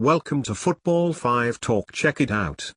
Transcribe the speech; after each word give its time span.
Welcome 0.00 0.44
to 0.44 0.54
Football 0.54 1.12
5 1.12 1.58
Talk. 1.58 1.90
Check 1.90 2.20
it 2.20 2.30
out. 2.30 2.70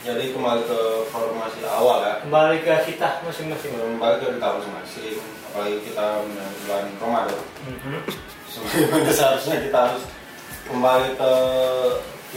Jadi 0.00 0.24
kembali 0.32 0.62
ke 0.64 0.80
formasi 1.12 1.60
awal 1.68 2.00
ya. 2.00 2.24
kembali 2.24 2.64
ke 2.64 2.96
kita 2.96 3.20
masing-masing 3.20 3.76
Kembali 3.76 4.24
ke 4.24 4.26
kita 4.40 4.48
masing-masing. 4.56 5.20
Apalagi 5.52 5.76
kita 5.84 6.24
bulan 6.64 6.84
Ramadan. 6.96 7.40
Mhm. 7.60 8.00
Sebenarnya 8.56 9.12
seharusnya 9.20 9.56
kita 9.60 9.78
harus 9.84 10.02
kembali 10.64 11.08
ke 11.12 11.32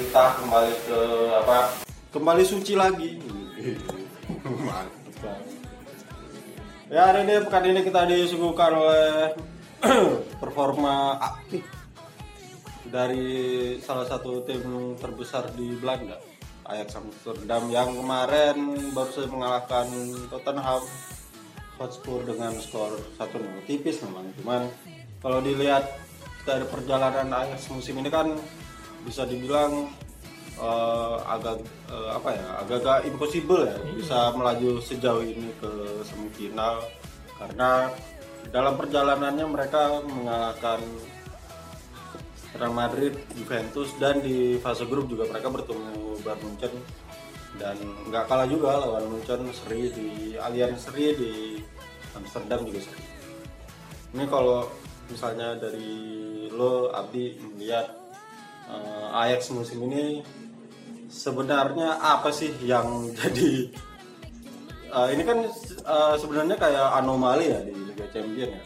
kita 0.03 0.23
kembali 0.43 0.73
ke 0.83 0.99
apa? 1.31 1.71
Kembali 2.11 2.43
suci 2.43 2.75
lagi. 2.75 3.23
Ya 6.89 7.11
hari 7.11 7.27
ini 7.27 7.43
pekan 7.43 7.67
ini 7.67 7.83
kita 7.83 8.07
disuguhkan 8.07 8.71
oleh 8.71 9.35
performa 10.41 11.19
aktif 11.19 11.67
dari 12.87 13.75
salah 13.83 14.07
satu 14.07 14.47
tim 14.47 14.95
terbesar 14.95 15.51
di 15.59 15.75
Belanda 15.75 16.15
Ajax 16.71 16.95
Amsterdam 17.03 17.67
yang 17.67 17.99
kemarin 17.99 18.57
baru 18.95 19.11
saja 19.11 19.27
mengalahkan 19.27 19.87
Tottenham 20.31 20.87
Hotspur 21.75 22.23
dengan 22.23 22.55
skor 22.55 22.95
1-0 23.19 23.67
tipis 23.67 23.99
memang 24.07 24.31
cuman 24.39 24.61
kalau 25.19 25.43
dilihat 25.43 25.83
dari 26.47 26.63
perjalanan 26.63 27.27
Ajax 27.27 27.67
musim 27.75 27.99
ini 27.99 28.07
kan 28.07 28.39
bisa 29.03 29.27
dibilang 29.27 29.91
eh, 30.59 31.15
agak 31.25 31.57
eh, 31.89 32.09
apa 32.13 32.29
ya 32.35 32.47
agak-agak 32.63 32.99
impossible 33.07 33.63
ya 33.63 33.77
bisa 33.95 34.35
melaju 34.35 34.83
sejauh 34.83 35.23
ini 35.23 35.49
ke 35.59 35.71
semifinal 36.05 36.83
karena 37.39 37.89
dalam 38.51 38.75
perjalanannya 38.75 39.45
mereka 39.47 40.03
mengalahkan 40.03 40.79
Real 42.59 42.73
Madrid, 42.73 43.13
Juventus 43.37 43.93
dan 44.01 44.19
di 44.25 44.57
fase 44.57 44.83
grup 44.89 45.05
juga 45.07 45.29
mereka 45.29 45.53
bertemu 45.53 46.17
Bayern 46.25 46.41
Munchen 46.41 46.73
dan 47.61 47.77
nggak 48.09 48.25
kalah 48.25 48.47
juga 48.49 48.81
lawan 48.81 49.05
Munchen 49.09 49.47
seri 49.53 49.93
di 49.93 50.09
Allianz 50.35 50.89
seri 50.89 51.13
di 51.13 51.31
Amsterdam 52.17 52.65
juga 52.65 52.83
seri. 52.83 53.03
Ini 54.17 54.25
kalau 54.25 54.65
misalnya 55.07 55.57
dari 55.61 55.93
lo 56.49 56.89
Abdi 56.89 57.37
melihat 57.53 57.93
eh, 58.65 59.19
Ajax 59.23 59.53
musim 59.53 59.85
ini 59.85 60.25
sebenarnya 61.09 61.97
apa 61.99 62.29
sih 62.29 62.53
yang 62.63 62.87
jadi 63.19 63.67
eh, 64.93 65.07
ini 65.17 65.23
kan 65.25 65.37
eh, 65.83 66.15
sebenarnya 66.15 66.55
kayak 66.55 66.87
anomali 67.01 67.49
ya 67.49 67.59
di 67.65 67.73
Liga 67.73 68.05
Champions 68.13 68.53
ya. 68.53 68.61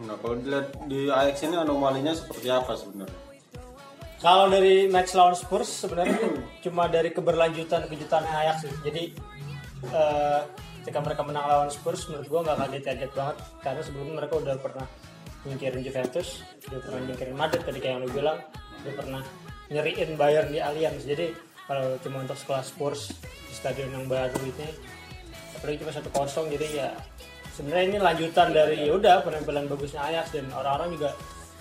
Nah 0.00 0.16
kalau 0.16 0.40
dilihat 0.40 0.72
di 0.88 1.12
Ajax 1.12 1.44
ini 1.44 1.60
anomalinya 1.60 2.16
seperti 2.16 2.48
apa 2.48 2.72
sebenarnya? 2.72 3.30
kalau 4.20 4.52
dari 4.52 4.84
match 4.86 5.16
lawan 5.16 5.32
Spurs 5.32 5.68
sebenarnya 5.84 6.20
cuma 6.64 6.86
dari 6.86 7.10
keberlanjutan 7.10 7.88
kejutan 7.88 8.22
Ajax 8.28 8.68
sih 8.68 8.74
jadi 8.84 9.02
eh, 9.88 10.40
ketika 10.84 11.00
mereka 11.00 11.24
menang 11.24 11.44
lawan 11.48 11.70
Spurs 11.72 12.06
menurut 12.12 12.28
gua 12.28 12.40
nggak 12.44 12.58
kaget-kaget 12.68 13.10
banget 13.16 13.36
karena 13.64 13.80
sebelumnya 13.80 14.14
mereka 14.24 14.34
udah 14.36 14.56
pernah 14.60 14.86
nyingkirin 15.48 15.80
Juventus 15.80 16.44
udah 16.68 16.80
pernah 16.84 17.00
nyingkirin 17.08 17.36
Madrid 17.36 17.62
tadi 17.64 17.78
kayak 17.80 17.92
yang 17.96 18.00
lu 18.04 18.12
bilang 18.12 18.38
udah 18.84 18.94
pernah 18.96 19.22
nyeriin 19.70 20.18
Bayern 20.18 20.50
di 20.50 20.58
Allianz. 20.58 21.06
Jadi 21.06 21.30
kalau 21.64 21.94
cuma 22.02 22.26
untuk 22.26 22.34
sekelas 22.34 22.66
Spurs 22.74 23.14
di 23.46 23.54
stadion 23.54 23.94
yang 23.94 24.06
baru 24.10 24.36
ini 24.42 24.68
apalagi 25.54 25.82
cuma 25.82 25.92
satu 25.94 26.10
kosong 26.10 26.50
jadi 26.50 26.66
ya 26.72 26.88
sebenarnya 27.54 27.86
ini 27.94 27.98
lanjutan 28.02 28.48
dari 28.50 28.86
ya 28.86 28.92
udah 28.94 29.22
penampilan 29.22 29.70
bagusnya 29.70 30.02
Ajax. 30.10 30.34
Dan 30.34 30.50
orang-orang 30.50 30.98
juga 30.98 31.10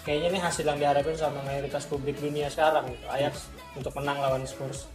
kayaknya 0.03 0.27
ini 0.33 0.39
hasil 0.41 0.65
yang 0.65 0.79
diharapkan 0.81 1.15
sama 1.15 1.39
mayoritas 1.45 1.85
publik 1.85 2.17
dunia 2.17 2.49
sekarang 2.49 2.89
gitu. 2.89 3.05
Ajax 3.07 3.47
untuk 3.77 3.93
menang 3.93 4.17
lawan 4.17 4.43
Spurs 4.49 4.89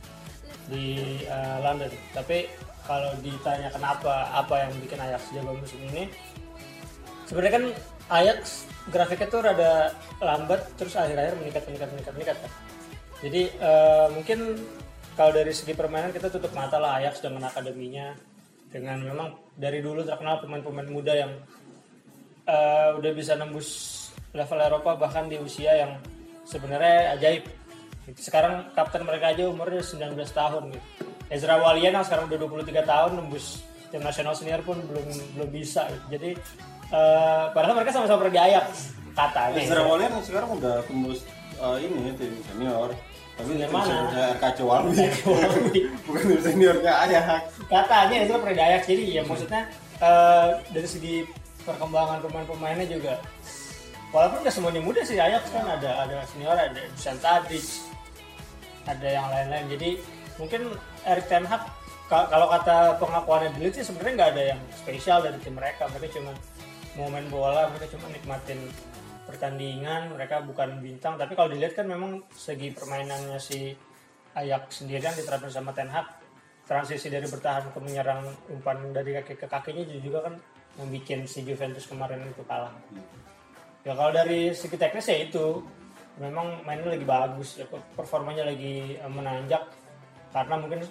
di 0.66 1.22
eh, 1.22 1.58
London. 1.62 1.94
Tapi 2.10 2.50
kalau 2.84 3.10
ditanya 3.24 3.72
kenapa 3.72 4.28
apa 4.34 4.68
yang 4.68 4.72
bikin 4.82 4.98
Ajax 5.00 5.32
jago 5.32 5.56
musim 5.56 5.80
ini 5.88 6.04
sebenarnya 7.24 7.52
kan 7.56 7.64
Ajax 8.12 8.68
grafiknya 8.92 9.28
tuh 9.32 9.40
rada 9.40 9.96
lambat 10.20 10.60
terus 10.76 10.92
akhir-akhir 10.92 11.40
meningkat 11.40 11.64
meningkat 11.64 11.88
meningkat 11.96 12.14
meningkat 12.14 12.36
kan 12.44 12.52
jadi 13.24 13.42
eh, 13.48 14.06
mungkin 14.12 14.60
kalau 15.16 15.32
dari 15.32 15.54
segi 15.56 15.72
permainan 15.72 16.12
kita 16.12 16.28
tutup 16.28 16.52
mata 16.52 16.76
lah 16.76 17.00
Ajax 17.00 17.24
dengan 17.24 17.48
akademinya 17.48 18.12
dengan 18.68 19.00
memang 19.00 19.28
dari 19.56 19.78
dulu 19.78 20.02
terkenal 20.04 20.42
pemain-pemain 20.42 20.90
muda 20.90 21.14
yang 21.14 21.32
eh, 22.44 22.90
udah 23.00 23.12
bisa 23.16 23.32
nembus 23.38 23.68
level 24.34 24.58
Eropa 24.60 24.98
bahkan 24.98 25.30
di 25.30 25.38
usia 25.38 25.72
yang 25.78 25.96
sebenarnya 26.44 27.16
ajaib. 27.16 27.46
Sekarang 28.18 28.68
kapten 28.76 29.06
mereka 29.06 29.32
aja 29.32 29.48
umurnya 29.48 29.80
19 29.80 30.12
tahun 30.28 30.62
gitu. 30.74 30.86
Ezra 31.32 31.56
Walian 31.56 31.96
yang 31.96 32.04
sekarang 32.04 32.28
udah 32.28 32.38
23 32.60 32.84
tahun 32.84 33.12
nembus 33.16 33.64
tim 33.88 34.02
nasional 34.04 34.36
senior 34.36 34.60
pun 34.60 34.76
belum 34.84 35.06
belum 35.38 35.48
bisa 35.54 35.88
gitu. 35.88 36.06
Jadi 36.18 36.30
eh, 36.92 37.44
padahal 37.54 37.78
mereka 37.78 37.94
sama-sama 37.94 38.26
pergi 38.28 38.40
Ajax 38.42 38.92
katanya. 39.14 39.56
Ezra 39.62 39.82
Walian 39.86 40.12
sekarang 40.20 40.50
udah 40.58 40.82
tembus 40.84 41.22
eh, 41.62 41.76
ini 41.86 42.12
tim 42.18 42.34
senior. 42.50 42.92
Tapi 43.34 43.50
tim 43.58 43.66
mana? 43.66 43.94
RKC 44.38 44.58
Walwi. 44.62 45.06
Bukan 46.06 46.22
tim 46.30 46.40
seniornya 46.40 46.92
Ajax. 47.02 47.50
katanya 47.66 48.16
itu 48.22 48.32
pernah 48.38 48.64
Ajax 48.70 48.82
jadi 48.86 49.04
ya 49.10 49.22
maksudnya 49.24 49.62
eh, 49.98 50.48
dari 50.70 50.88
segi 50.88 51.14
perkembangan 51.64 52.20
pemain-pemainnya 52.22 52.86
juga 52.86 53.18
walaupun 54.12 54.44
nggak 54.44 54.54
semuanya 54.54 54.80
muda 54.84 55.00
sih 55.02 55.18
Ajax 55.18 55.50
kan 55.50 55.66
ada 55.66 56.06
ada 56.06 56.22
senior 56.30 56.54
ada 56.54 56.70
Dusan 56.94 57.18
Tadic 57.18 57.64
ada 58.84 59.08
yang 59.08 59.26
lain-lain 59.32 59.66
jadi 59.72 59.90
mungkin 60.36 60.60
Erik 61.02 61.26
Ten 61.26 61.42
Hag 61.42 61.64
ka- 62.06 62.28
kalau 62.28 62.46
kata 62.46 63.00
pengakuannya 63.00 63.56
dulu 63.56 63.68
sih 63.72 63.82
sebenarnya 63.82 64.12
nggak 64.14 64.30
ada 64.36 64.42
yang 64.54 64.60
spesial 64.76 65.18
dari 65.24 65.38
tim 65.40 65.56
mereka 65.56 65.88
mereka 65.88 66.14
cuma 66.14 66.30
mau 66.94 67.08
main 67.10 67.26
bola 67.26 67.72
mereka 67.72 67.96
cuma 67.96 68.06
nikmatin 68.12 68.60
pertandingan 69.24 70.12
mereka 70.14 70.44
bukan 70.44 70.80
bintang. 70.80 71.16
Tapi 71.16 71.32
kalau 71.32 71.52
dilihat 71.52 71.76
kan 71.76 71.88
memang 71.88 72.24
segi 72.32 72.72
permainannya 72.72 73.40
si 73.40 73.72
Ajax 74.34 74.82
sendirian 74.82 75.14
diterapkan 75.14 75.50
sama 75.50 75.72
Ten 75.72 75.88
Hag 75.88 76.24
transisi 76.64 77.12
dari 77.12 77.28
bertahan 77.28 77.76
ke 77.76 77.78
menyerang 77.80 78.24
umpan 78.48 78.88
dari 78.88 79.12
kaki 79.20 79.36
ke 79.36 79.46
kakinya 79.46 79.84
juga 80.00 80.24
kan 80.24 80.34
membuat 80.80 81.28
si 81.28 81.44
Juventus 81.44 81.84
kemarin 81.84 82.24
itu 82.24 82.42
kalah. 82.48 82.72
Ya 83.84 83.92
kalau 83.92 84.12
dari 84.12 84.52
segi 84.52 84.76
teknis 84.76 85.08
ya 85.08 85.18
itu. 85.24 85.62
Memang 86.14 86.62
mainnya 86.62 86.94
lagi 86.94 87.02
bagus 87.02 87.58
ya 87.58 87.66
performanya 87.98 88.46
lagi 88.46 88.94
eh, 88.94 89.10
menanjak. 89.10 89.66
Karena 90.30 90.54
mungkin 90.62 90.86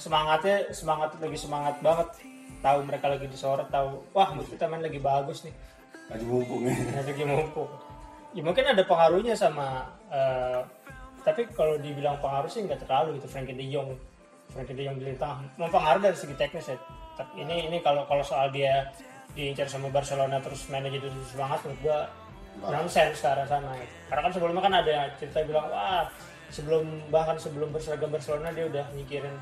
semangatnya 0.00 0.72
semangat 0.72 1.12
lagi 1.20 1.36
semangat 1.36 1.76
banget. 1.84 2.08
Tahu 2.64 2.78
mereka 2.88 3.12
lagi 3.12 3.28
disorot 3.28 3.68
tahu 3.68 4.00
wah 4.16 4.32
kita 4.32 4.64
main 4.70 4.80
lagi 4.80 4.96
bagus 4.96 5.44
nih 5.44 5.52
Lagi 6.12 6.24
mumpung 6.28 6.60
ya. 6.68 6.74
Lagi 7.08 7.24
mumpung. 7.24 7.70
Ya 8.32 8.42
mungkin 8.44 8.64
ada 8.64 8.82
pengaruhnya 8.84 9.34
sama 9.36 9.88
eh, 10.08 10.60
tapi 11.22 11.46
kalau 11.54 11.78
dibilang 11.78 12.18
pengaruh 12.18 12.50
sih 12.50 12.66
nggak 12.66 12.82
terlalu 12.84 13.18
gitu 13.18 13.28
Frankie 13.30 13.56
De 13.56 13.66
Jong. 13.70 13.94
Frankie 14.50 14.74
De 14.76 14.82
Jong 14.84 14.98
di 14.98 15.14
tengah 15.16 15.40
mempengaruhi 15.56 16.10
dari 16.10 16.16
segi 16.18 16.34
teknis 16.34 16.68
ya. 16.68 16.76
Tapi 17.16 17.46
ini 17.46 17.70
ini 17.70 17.78
kalau 17.80 18.04
kalau 18.10 18.24
soal 18.26 18.50
dia 18.50 18.90
diincar 19.32 19.64
sama 19.64 19.88
Barcelona 19.88 20.42
terus 20.44 20.68
mainnya 20.68 20.92
jadi 20.92 21.08
semangat 21.32 21.64
menurut 21.64 21.80
gua 21.80 21.98
nonsense 22.68 23.24
ke 23.24 23.28
arah 23.28 23.48
sana 23.48 23.72
gitu. 23.80 23.94
Karena 24.12 24.20
kan 24.28 24.32
sebelumnya 24.34 24.62
kan 24.62 24.74
ada 24.76 24.96
cerita 25.16 25.38
bilang 25.46 25.66
wah 25.72 26.04
sebelum 26.52 26.84
bahkan 27.08 27.36
sebelum 27.40 27.72
berseragam 27.72 28.12
Barcelona 28.12 28.52
dia 28.52 28.68
udah 28.68 28.84
mikirin 28.92 29.32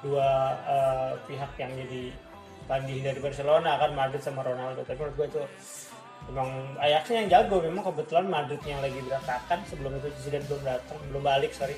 dua 0.00 0.28
eh, 0.64 1.12
pihak 1.28 1.50
yang 1.60 1.72
jadi 1.76 2.02
tagih 2.64 3.04
dari 3.04 3.20
Barcelona 3.20 3.76
kan 3.76 3.90
Madrid 3.92 4.22
sama 4.22 4.40
Ronaldo. 4.46 4.80
Tapi 4.86 4.96
menurut 4.96 5.16
gua 5.18 5.26
itu 5.28 5.42
emang 6.30 6.48
Ajaxnya 6.80 7.16
yang 7.24 7.28
jago 7.30 7.60
memang 7.60 7.84
kebetulan 7.92 8.26
Madrid 8.28 8.62
yang 8.64 8.80
lagi 8.80 8.98
berantakan. 9.04 9.58
Sebelum 9.68 9.92
itu 9.98 10.08
Zidane 10.24 10.46
belum 10.48 10.62
datang 10.64 10.98
belum 11.10 11.22
balik 11.22 11.52
sorry. 11.52 11.76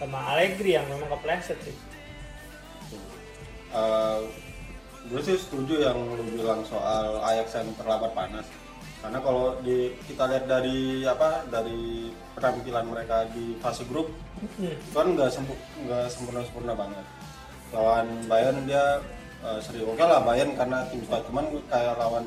Sama 0.00 0.18
Allegri 0.34 0.74
yang 0.74 0.86
memang 0.90 1.08
kepleset 1.18 1.58
sih. 1.62 1.76
Eh, 3.74 4.20
gue 5.10 5.20
sih 5.20 5.36
setuju 5.36 5.90
yang 5.90 5.98
lu 5.98 6.24
bilang 6.38 6.62
soal 6.66 7.18
Ajax 7.22 7.58
yang 7.58 7.68
terlambat 7.74 8.14
panas. 8.14 8.46
Karena 9.04 9.20
kalau 9.20 9.60
di 9.60 9.92
kita 10.08 10.24
lihat 10.32 10.48
dari 10.48 11.04
apa 11.04 11.44
dari 11.52 12.08
penampilan 12.32 12.88
mereka 12.88 13.28
di 13.36 13.52
fase 13.60 13.84
grup 13.84 14.08
kan 14.96 15.12
nggak 15.12 15.28
sempu- 15.28 15.60
nggak 15.84 16.08
sempurna 16.08 16.40
sempurna 16.40 16.72
banget. 16.72 17.04
Lawan 17.74 18.06
Bayern 18.30 18.64
dia 18.64 19.02
eh, 19.44 19.58
seri 19.60 19.84
oke 19.84 20.00
lah 20.00 20.24
Bayern 20.24 20.56
karena 20.56 20.88
tim 20.88 21.04
besar 21.04 21.20
cuman 21.28 21.44
kayak 21.68 21.94
lawan 22.00 22.24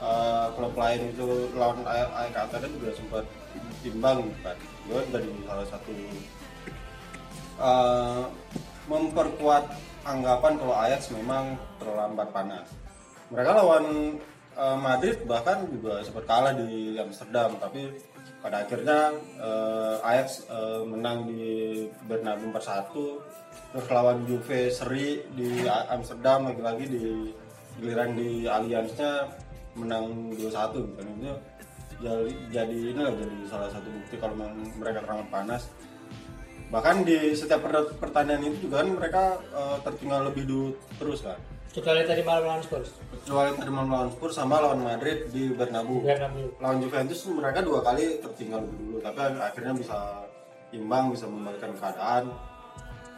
eh, 0.00 0.46
klub 0.54 0.74
lain 0.74 1.00
itu 1.10 1.50
lawan 1.54 1.82
Ajax 1.86 2.34
Athena 2.34 2.68
juga 2.70 2.90
sempat 2.94 3.24
timbang 3.82 4.26
kan 4.42 4.58
gue 4.88 5.00
dari 5.12 5.30
salah 5.46 5.66
satu 5.68 5.94
eh, 7.60 8.22
memperkuat 8.84 9.64
anggapan 10.04 10.52
kalau 10.60 10.76
Ajax 10.76 11.08
memang 11.12 11.56
terlambat 11.80 12.28
panas. 12.30 12.68
Mereka 13.32 13.50
lawan 13.56 14.16
eh, 14.54 14.78
Madrid 14.78 15.24
bahkan 15.24 15.64
juga 15.68 16.04
sempat 16.04 16.24
kalah 16.28 16.52
di 16.52 17.00
Amsterdam, 17.00 17.56
tapi 17.56 17.88
pada 18.44 18.68
akhirnya 18.68 19.16
eh, 19.40 19.96
Ajax 20.04 20.44
eh, 20.52 20.82
menang 20.84 21.24
di 21.24 21.44
Bernabeu 22.04 22.52
4-1 22.52 23.44
terus 23.74 23.86
lawan 23.90 24.22
Juve 24.28 24.70
seri 24.70 25.18
di 25.34 25.66
Amsterdam 25.66 26.46
lagi-lagi 26.46 26.86
di 26.86 27.04
giliran 27.80 28.14
di 28.14 28.46
Allianz-nya 28.46 29.26
menang 29.74 30.30
2-1 30.34 30.40
gitu 30.74 30.92
kan 30.94 31.06
itu 31.06 31.34
jadi 32.02 32.30
jadi 32.50 32.76
ini 32.94 33.00
lah 33.00 33.14
jadi 33.14 33.36
salah 33.46 33.68
satu 33.70 33.88
bukti 33.88 34.14
kalau 34.18 34.34
memang 34.34 34.66
mereka 34.76 34.98
terlambat 35.06 35.28
panas. 35.30 35.62
Bahkan 36.68 37.06
di 37.06 37.32
setiap 37.38 37.62
per- 37.62 37.94
pertandingan 38.02 38.50
itu 38.50 38.66
juga 38.66 38.82
kan 38.82 38.88
mereka 38.90 39.22
eh, 39.54 39.78
tertinggal 39.86 40.20
lebih 40.32 40.44
dulu 40.48 40.68
terus 40.98 41.22
kan 41.22 41.38
kecuali 41.74 42.06
tadi 42.06 42.22
malam 42.22 42.42
lawan 42.46 42.62
Spurs. 42.62 42.90
Kecuali 43.10 43.50
tadi 43.58 43.70
malam 43.70 43.90
lawan 43.90 44.10
Spurs 44.14 44.34
sama 44.38 44.62
lawan 44.62 44.86
Madrid 44.86 45.26
di 45.34 45.50
Bernabeu. 45.50 46.06
Bernabeu. 46.06 46.54
Lawan 46.62 46.78
Juventus 46.78 47.18
mereka 47.26 47.66
dua 47.66 47.82
kali 47.82 48.22
tertinggal 48.22 48.62
lebih 48.62 48.78
dulu 48.78 48.96
tapi 49.02 49.18
akhirnya 49.42 49.74
bisa 49.74 49.98
imbang 50.70 51.10
bisa 51.10 51.26
membalikkan 51.26 51.74
keadaan. 51.74 52.24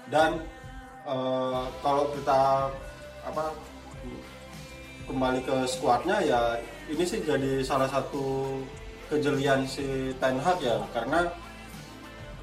Dan 0.09 0.31
eh, 1.05 1.65
kalau 1.85 2.09
kita 2.17 2.73
apa 3.27 3.45
kembali 5.07 5.41
ke 5.47 5.57
skuadnya 5.71 6.19
ya 6.21 6.59
ini 6.91 7.03
sih 7.07 7.23
jadi 7.23 7.63
salah 7.63 7.87
satu 7.87 8.59
kejelian 9.07 9.63
si 9.67 10.11
Ten 10.19 10.43
Hag 10.43 10.59
ya 10.59 10.83
karena 10.91 11.31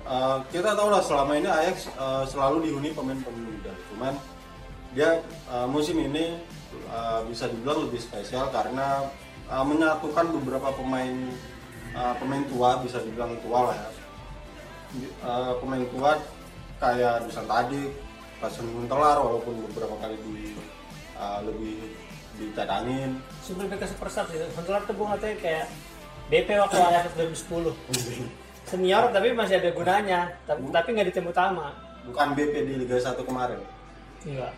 eh, 0.07 0.37
kita 0.51 0.75
tahu 0.75 0.87
lah 0.91 1.03
selama 1.03 1.35
ini 1.35 1.47
Ajax 1.47 1.91
eh, 1.91 2.23
selalu 2.27 2.71
dihuni 2.71 2.95
pemain-pemain 2.95 3.43
muda. 3.51 3.73
Cuman 3.91 4.13
dia 4.95 5.19
eh, 5.23 5.67
musim 5.67 5.99
ini 5.99 6.39
eh, 6.87 7.21
bisa 7.27 7.51
dibilang 7.51 7.87
lebih 7.87 7.99
spesial 7.99 8.47
karena 8.51 9.07
eh, 9.51 9.63
menyatukan 9.63 10.31
beberapa 10.39 10.71
pemain 10.71 11.15
eh, 11.91 12.13
pemain 12.19 12.43
tua 12.47 12.79
bisa 12.79 13.03
dibilang 13.03 13.35
tua 13.43 13.71
lah 13.71 13.75
ya. 13.75 13.89
Eh, 15.03 15.53
pemain 15.59 15.83
tua 15.91 16.11
kayak 16.79 17.27
Dusan 17.27 17.47
Tadi, 17.47 17.83
Klasen 18.39 18.67
Guntelar 18.71 19.19
walaupun 19.19 19.67
beberapa 19.67 19.95
kali 19.99 20.15
di 20.15 20.55
eh, 21.19 21.39
lebih 21.43 21.79
dicadangin 22.35 23.11
sebelum 23.41 23.69
ke 23.69 23.85
superstar 23.85 24.25
sih. 24.27 24.39
Huntelaar 24.53 24.83
tuh 24.83 24.93
gue 24.93 25.05
ngatanya 25.05 25.37
kayak 25.37 25.65
DP 26.27 26.49
waktu 26.57 26.77
Ajax 26.89 27.05
2010 27.15 27.73
senior 28.63 29.03
tapi 29.11 29.27
masih 29.31 29.59
ada 29.59 29.69
gunanya. 29.69 30.19
Tapi 30.43 30.61
tapi 30.69 30.87
nggak 30.91 31.07
di 31.09 31.13
tim 31.13 31.27
utama. 31.27 31.75
Bukan 32.03 32.27
BP 32.33 32.53
di 32.63 32.73
Liga 32.81 32.97
1 32.97 33.15
kemarin. 33.21 33.59
Enggak 34.27 34.51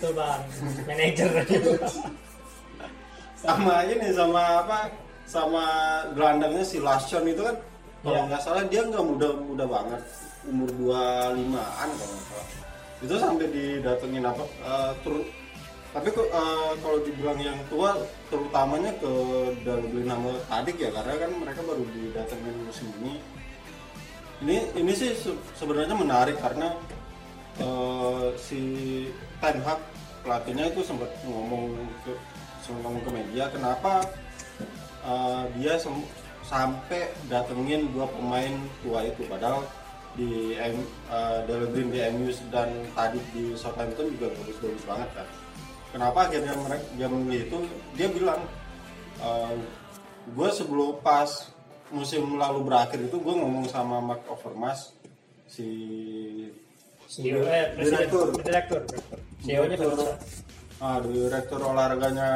tuh 0.00 0.12
bang. 0.12 0.40
Manajer. 0.88 1.28
Sama 3.38 3.86
ini 3.86 4.10
sama 4.10 4.66
apa 4.66 4.90
sama 5.22 5.62
gelandangnya 6.10 6.64
si 6.66 6.82
Lasion 6.82 7.22
itu 7.22 7.38
kan 7.38 7.54
kalau 8.00 8.14
Iya. 8.16 8.26
nggak 8.26 8.42
salah 8.42 8.62
dia 8.66 8.82
nggak 8.82 9.04
muda 9.04 9.28
muda 9.38 9.64
banget. 9.64 10.02
Umur 10.42 10.70
25-an 10.74 11.88
kalau 11.94 12.10
nggak 12.10 12.26
salah. 12.26 12.48
Itu 12.98 13.14
sampai 13.14 13.46
didatengin 13.46 14.24
apa 14.26 14.42
tur- 15.06 15.28
tapi 15.88 16.08
kok, 16.12 16.28
eh, 16.28 16.72
kalau 16.84 16.98
dibilang 17.00 17.40
yang 17.40 17.58
tua 17.72 17.96
terutamanya 18.28 18.92
ke 19.00 19.12
Dalby 19.64 20.04
nama 20.04 20.36
Tadik 20.46 20.76
ya 20.76 20.92
karena 20.92 21.16
kan 21.16 21.30
mereka 21.32 21.60
baru 21.64 21.84
didatengin 21.96 22.56
musim 22.68 22.88
ini. 23.00 23.14
Ini 24.38 24.56
ini 24.78 24.92
sih 24.94 25.16
se- 25.16 25.40
sebenarnya 25.56 25.96
menarik 25.96 26.36
karena 26.38 26.76
eh, 27.56 28.26
si 28.36 28.62
Ten 29.40 29.64
Hag 29.64 29.80
pelatihnya 30.22 30.70
itu 30.70 30.84
sempat 30.84 31.08
ngomong 31.24 31.72
ke 32.04 32.12
sempat 32.60 32.80
ngomong 32.84 33.02
ke 33.02 33.10
media 33.10 33.48
kenapa 33.48 34.04
eh, 35.02 35.42
dia 35.56 35.80
sampai 36.44 37.08
datengin 37.32 37.88
dua 37.96 38.06
pemain 38.12 38.54
tua 38.84 39.08
itu. 39.08 39.24
Padahal 39.24 39.64
di 40.18 40.58
M, 40.58 40.82
uh, 41.14 41.46
Green 41.46 41.94
di 41.94 42.02
MU 42.10 42.26
dan 42.50 42.66
tadi 42.90 43.22
di 43.30 43.54
Southampton 43.54 44.10
juga 44.18 44.34
bagus-bagus 44.34 44.82
banget 44.82 45.10
kan 45.14 45.28
kenapa 45.90 46.28
akhirnya 46.28 46.54
mereka 46.58 46.86
dia 46.96 47.08
memilih 47.08 47.42
itu? 47.48 47.58
Dia 47.96 48.08
bilang 48.12 48.40
gue 50.28 50.48
sebelum 50.52 51.00
pas 51.00 51.50
musim 51.88 52.36
lalu 52.36 52.68
berakhir 52.68 53.00
itu 53.00 53.16
gue 53.16 53.34
ngomong 53.34 53.64
sama 53.68 54.00
Mark 54.04 54.28
Overmars 54.28 54.92
si 55.48 55.66
CEO 57.08 57.40
eh 57.48 57.72
Direktur. 57.80 58.36
direktur. 58.44 58.80
CEO 59.40 59.64
nya 59.64 59.76
Direktur, 59.80 60.12
ah, 60.84 61.00
direktur 61.00 61.60
olahraganya 61.64 62.28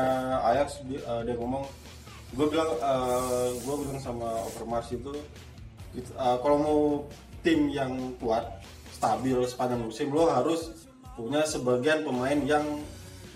Ajax 0.48 0.80
dia, 0.88 1.04
eh, 1.04 1.20
dia 1.28 1.34
ngomong 1.36 1.68
gue 2.32 2.46
bilang 2.48 2.70
gue 3.60 3.74
bilang 3.84 4.00
sama 4.00 4.40
Overmars 4.48 4.88
itu 4.88 5.12
eh, 6.00 6.36
kalau 6.40 6.56
mau 6.56 6.80
tim 7.44 7.68
yang 7.68 8.16
kuat 8.16 8.48
stabil 8.96 9.36
sepanjang 9.44 9.84
musim 9.84 10.08
lo 10.08 10.32
harus 10.32 10.88
punya 11.12 11.44
sebagian 11.44 12.08
pemain 12.08 12.40
yang 12.48 12.64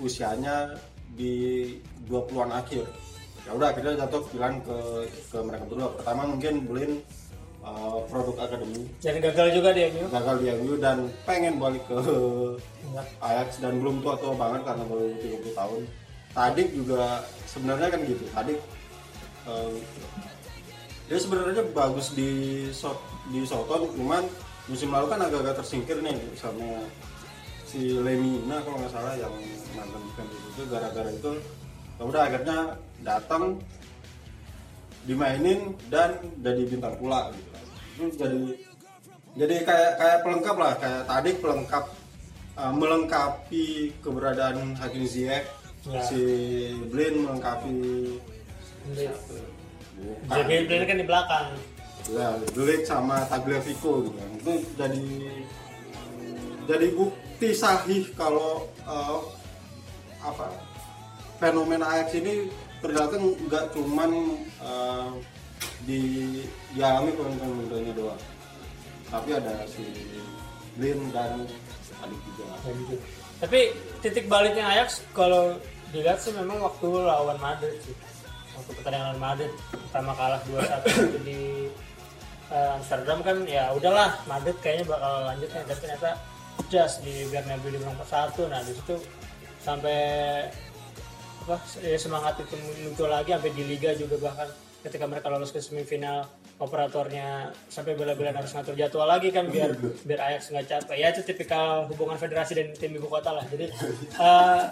usianya 0.02 0.76
di 1.16 1.76
20-an 2.08 2.52
akhir 2.52 2.84
ya 3.46 3.50
udah 3.54 3.70
akhirnya 3.70 4.04
jatuh 4.04 4.22
pilihan 4.28 4.58
ke 4.66 4.76
ke 5.30 5.38
mereka 5.38 5.64
berdua 5.70 5.88
pertama 5.94 6.22
mungkin 6.26 6.54
beliin 6.66 6.92
eh, 7.62 7.98
produk 8.10 8.36
akademi 8.42 8.82
dan 8.98 9.16
gagal 9.22 9.48
juga 9.54 9.70
di 9.70 9.80
MU 9.94 10.04
gagal 10.10 10.36
di 10.42 10.46
MU 10.60 10.72
dan 10.82 10.98
pengen 11.22 11.54
balik 11.62 11.82
ke 11.86 11.98
Enggak. 12.86 13.06
Ajax 13.20 13.48
dan 13.60 13.76
belum 13.82 14.00
tua-tua 14.00 14.32
banget 14.38 14.62
karena 14.64 14.84
baru 14.88 15.04
30 15.20 15.52
tahun. 15.52 15.80
Tadik 16.36 16.68
juga 16.72 17.24
sebenarnya 17.48 17.88
kan 17.92 18.00
gitu. 18.08 18.24
Tadik 18.32 18.58
eh, 19.48 19.74
dia 21.06 21.18
sebenarnya 21.22 21.62
bagus 21.70 22.10
di 22.16 22.30
di 23.30 23.40
Soton 23.46 23.86
cuman 23.94 24.26
musim 24.66 24.90
lalu 24.90 25.06
kan 25.06 25.22
agak-agak 25.22 25.62
tersingkir 25.62 26.02
nih 26.02 26.18
sama 26.34 26.82
si 27.66 27.98
Lemina 27.98 28.62
kalau 28.62 28.78
nggak 28.78 28.92
salah 28.94 29.14
yang 29.18 29.34
mantan 29.74 30.00
defender 30.06 30.40
itu. 30.40 30.62
Gara-gara 30.70 31.10
itu 31.10 31.32
ya 31.96 32.02
udah 32.04 32.22
akhirnya 32.28 32.58
datang 33.02 33.42
dimainin 35.06 35.74
dan 35.90 36.18
jadi 36.40 36.62
bintang 36.66 36.94
pula 36.98 37.30
gitu. 37.34 37.50
Itu 37.96 38.04
jadi 38.16 38.40
jadi 39.36 39.54
kayak 39.62 39.92
kayak 40.00 40.18
pelengkap 40.24 40.56
lah 40.56 40.72
kayak 40.80 41.02
tadi 41.04 41.30
pelengkap 41.36 41.84
uh, 42.56 42.72
melengkapi 42.72 43.66
keberadaan 44.00 44.74
Hakim 44.78 45.04
Ziyech 45.04 45.46
Ya. 45.86 46.02
si 46.02 46.18
Blin 46.90 47.22
melengkapi 47.22 47.78
jadi 50.26 50.66
Blin 50.66 50.82
kan 50.82 50.96
di 50.98 51.06
belakang. 51.06 51.46
Ya 52.10 52.34
Delik 52.50 52.82
sama 52.82 53.22
Tagliafico 53.30 54.02
gitu 54.02 54.18
kan. 54.18 54.30
itu 54.34 54.52
jadi 54.74 55.02
jadi 56.66 56.86
bukti 57.36 57.52
sahih 57.52 58.08
kalau 58.16 58.64
uh, 58.88 59.20
apa 60.24 60.48
fenomena 61.36 61.84
Ajax 61.84 62.16
ini 62.16 62.48
ternyata 62.80 63.20
nggak 63.20 63.76
cuman 63.76 64.40
uh, 64.64 65.12
di 65.84 66.40
dialami 66.72 67.12
pemain 67.12 67.52
mudanya 67.52 67.92
doang. 67.92 68.22
Tapi 69.12 69.36
ada 69.36 69.68
si 69.68 69.84
Blin 70.80 71.12
dan 71.12 71.44
adik 72.00 72.20
juga. 72.24 72.56
Tapi 73.44 73.76
titik 74.00 74.32
baliknya 74.32 74.72
Ajax 74.72 75.04
kalau 75.12 75.60
dilihat 75.92 76.16
sih 76.16 76.32
memang 76.32 76.56
waktu 76.64 76.88
lawan 76.88 77.36
Madrid 77.36 77.76
sih. 77.84 77.92
Waktu 78.56 78.80
pertandingan 78.80 79.12
lawan 79.12 79.20
Madrid 79.20 79.52
pertama 79.92 80.16
kalah 80.16 80.40
2-1 80.48 80.88
itu 80.88 81.18
di 81.28 81.40
eh, 82.48 82.76
Amsterdam 82.80 83.20
kan 83.20 83.44
ya 83.44 83.76
udahlah 83.76 84.24
Madrid 84.24 84.56
kayaknya 84.64 84.88
bakal 84.88 85.12
lanjut 85.28 85.52
nih 85.52 85.64
tapi 85.68 85.80
ternyata 85.84 86.16
just 86.72 87.04
di 87.06 87.28
Bernabeu 87.30 87.70
di 87.70 87.78
menang 87.78 87.98
4-1 88.02 88.52
nah 88.52 88.60
di 88.62 88.72
situ 88.74 88.96
sampai 89.62 89.98
apa 91.46 91.62
ya, 91.78 91.94
semangat 91.94 92.42
itu 92.42 92.58
muncul 92.82 93.06
lagi 93.06 93.30
sampai 93.30 93.54
di 93.54 93.62
Liga 93.62 93.94
juga 93.94 94.18
bahkan 94.18 94.50
ketika 94.82 95.06
mereka 95.06 95.30
lolos 95.30 95.54
ke 95.54 95.62
semifinal 95.62 96.26
operatornya 96.56 97.52
sampai 97.68 97.98
bela-belaan 97.98 98.38
harus 98.40 98.54
ngatur 98.56 98.78
jadwal 98.78 99.04
lagi 99.04 99.28
kan 99.28 99.50
biar 99.50 99.76
biar 99.76 100.20
Ajax 100.30 100.54
nggak 100.54 100.66
capek. 100.66 100.96
Ya 100.96 101.12
itu 101.12 101.20
tipikal 101.26 101.84
hubungan 101.90 102.16
federasi 102.16 102.56
dan 102.56 102.72
tim 102.72 102.96
ibu 102.96 103.10
kota 103.10 103.34
lah. 103.34 103.44
Jadi 103.44 103.68
eh, 104.16 104.62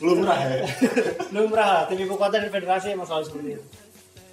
lumrah 0.00 0.38
ya? 0.40 0.64
Lumrah 1.34 1.68
lah 1.68 1.84
tim 1.90 2.00
ibu 2.00 2.16
kota 2.16 2.40
dan 2.40 2.48
federasi 2.48 2.96
emang 2.96 3.04
selalu 3.04 3.24
seperti 3.28 3.48
itu. 3.60 3.64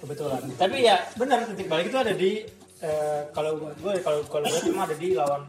Kebetulan. 0.00 0.42
Tapi 0.56 0.76
ya 0.80 0.96
benar 1.18 1.44
titik 1.44 1.68
balik 1.68 1.92
itu 1.92 1.98
ada 2.00 2.12
di 2.16 2.30
eh, 2.80 3.20
kalau 3.36 3.60
gue 3.60 3.92
kalau 4.00 4.24
kalau 4.24 4.46
gue 4.48 4.60
cuma 4.72 4.88
ada 4.88 4.96
di 4.96 5.12
lawan 5.12 5.44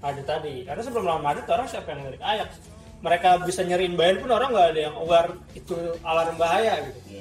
Madrid 0.00 0.26
tadi. 0.26 0.54
Karena 0.64 0.82
sebelum 0.84 1.04
lawan 1.04 1.24
Madrid 1.24 1.46
orang 1.48 1.66
siapa 1.66 1.88
yang 1.92 2.00
ngelirik? 2.04 2.22
Ajax. 2.22 2.50
Mereka 3.04 3.28
bisa 3.44 3.60
nyeriin 3.62 3.94
Bayern 3.94 4.18
pun 4.24 4.30
orang 4.32 4.48
nggak 4.50 4.68
ada 4.72 4.80
yang 4.88 4.96
aware 4.96 5.30
itu 5.52 5.76
alarm 6.00 6.36
bahaya 6.40 6.80
gitu. 6.88 7.20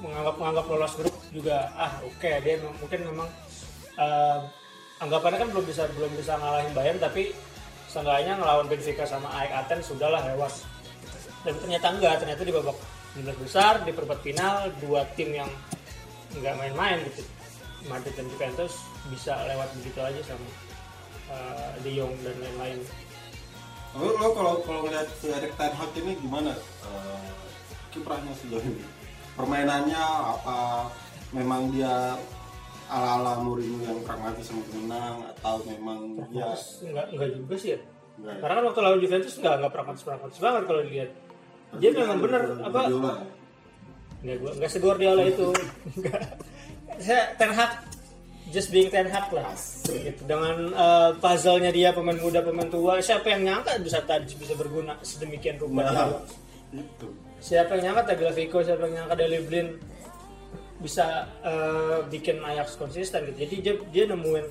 Menganggap 0.00 0.34
menganggap 0.40 0.64
lolos 0.72 0.94
grup 0.96 1.16
juga 1.32 1.68
ah 1.76 2.00
oke 2.00 2.30
dia 2.40 2.54
memang- 2.60 2.78
mungkin 2.80 3.00
memang 3.04 3.28
eh, 3.96 4.38
anggapannya 5.04 5.38
kan 5.40 5.48
belum 5.52 5.64
bisa 5.68 5.84
belum 5.92 6.12
bisa 6.16 6.32
ngalahin 6.40 6.72
Bayern 6.72 6.96
tapi 7.00 7.36
seenggaknya 7.92 8.40
ngelawan 8.40 8.68
Benfica 8.68 9.04
sama 9.04 9.28
AEK 9.36 9.52
Athens 9.52 9.84
sudahlah 9.88 10.20
lewat 10.32 10.52
dan 11.44 11.54
ternyata 11.60 11.86
enggak 11.92 12.14
ternyata 12.20 12.42
di 12.44 12.52
babak 12.52 12.76
16 13.16 13.44
besar 13.44 13.72
di 13.84 13.92
perempat 13.92 14.20
final 14.20 14.68
dua 14.84 15.04
tim 15.16 15.32
yang 15.32 15.48
nggak 16.36 16.54
main-main 16.56 17.00
gitu. 17.08 17.24
Madrid 17.86 18.12
dan 18.18 18.26
Juventus 18.28 18.72
bisa 19.08 19.32
lewat 19.46 19.68
begitu 19.80 20.00
aja 20.02 20.20
sama 20.24 20.44
uh, 21.30 21.74
De 21.82 21.90
Jong 21.94 22.14
dan 22.22 22.36
lain-lain 22.38 22.78
lo, 23.96 24.08
lo 24.16 24.28
kalau 24.36 24.54
kalau 24.64 24.80
ngeliat 24.84 25.08
si 25.16 25.32
Erik 25.32 25.56
Ten 25.56 25.72
Hag 25.72 25.92
ini 25.96 26.12
gimana 26.20 26.52
Eh, 26.86 27.30
kiprahnya 27.90 28.32
sejauh 28.36 28.62
ini 28.62 28.84
permainannya 29.34 29.98
apa 30.36 30.88
memang 31.34 31.72
dia 31.74 32.14
ala-ala 32.86 33.42
Mourinho 33.42 33.82
yang 33.82 33.98
pragmatis 34.06 34.46
sama 34.46 34.62
menang 34.70 35.26
atau 35.34 35.58
memang 35.66 36.14
dia 36.30 36.54
enggak 36.86 37.06
enggak 37.10 37.30
juga 37.34 37.54
sih 37.58 37.70
ya 37.74 37.78
enggak 38.20 38.34
ya? 38.36 38.40
karena 38.40 38.52
kan 38.54 38.64
waktu 38.70 38.80
lawan 38.84 39.00
Juventus 39.02 39.34
enggak 39.40 39.54
enggak 39.58 39.72
pragmatis 39.74 40.02
pragmatis 40.06 40.38
banget 40.38 40.62
kalau 40.70 40.80
dilihat 40.86 41.10
dia 41.82 41.90
memang 41.92 42.18
bener 42.22 42.42
apa. 42.62 42.80
Enggak 44.22 44.36
gua 44.40 44.50
enggak 44.54 44.70
seguardiola 44.70 45.22
itu. 45.28 45.48
Enggak. 45.98 46.22
Saya 47.02 47.22
Ten 47.36 47.52
Hag 47.52 47.72
just 48.54 48.70
being 48.70 48.90
Ten 48.90 49.10
Hag 49.10 49.30
lah. 49.34 49.50
Gitu. 49.86 50.22
Dengan 50.26 50.70
eh, 50.70 51.10
puzzle-nya 51.18 51.70
dia 51.74 51.90
pemain 51.90 52.18
muda 52.18 52.42
pemain 52.42 52.68
tua, 52.70 52.98
siapa 53.02 53.30
yang 53.34 53.42
nyangka 53.46 53.78
bisa 53.82 54.02
tadi 54.02 54.34
bisa 54.38 54.54
berguna 54.54 54.94
sedemikian 55.02 55.58
rupa? 55.58 55.82
Nah, 55.86 56.22
itu 56.74 57.08
Siapa 57.46 57.78
yang 57.78 57.92
nyangka 57.92 58.10
Tagliafico, 58.10 58.58
siapa 58.64 58.88
yang 58.88 59.04
nyangka 59.04 59.14
Daley 59.22 59.42
Blind 59.44 59.70
bisa 60.80 61.30
eh, 61.44 61.98
bikin 62.10 62.42
Ajax 62.42 62.74
konsisten 62.74 63.22
gitu. 63.32 63.38
Jadi 63.46 63.54
dia, 63.62 63.74
dia 63.92 64.04
nemuin 64.10 64.46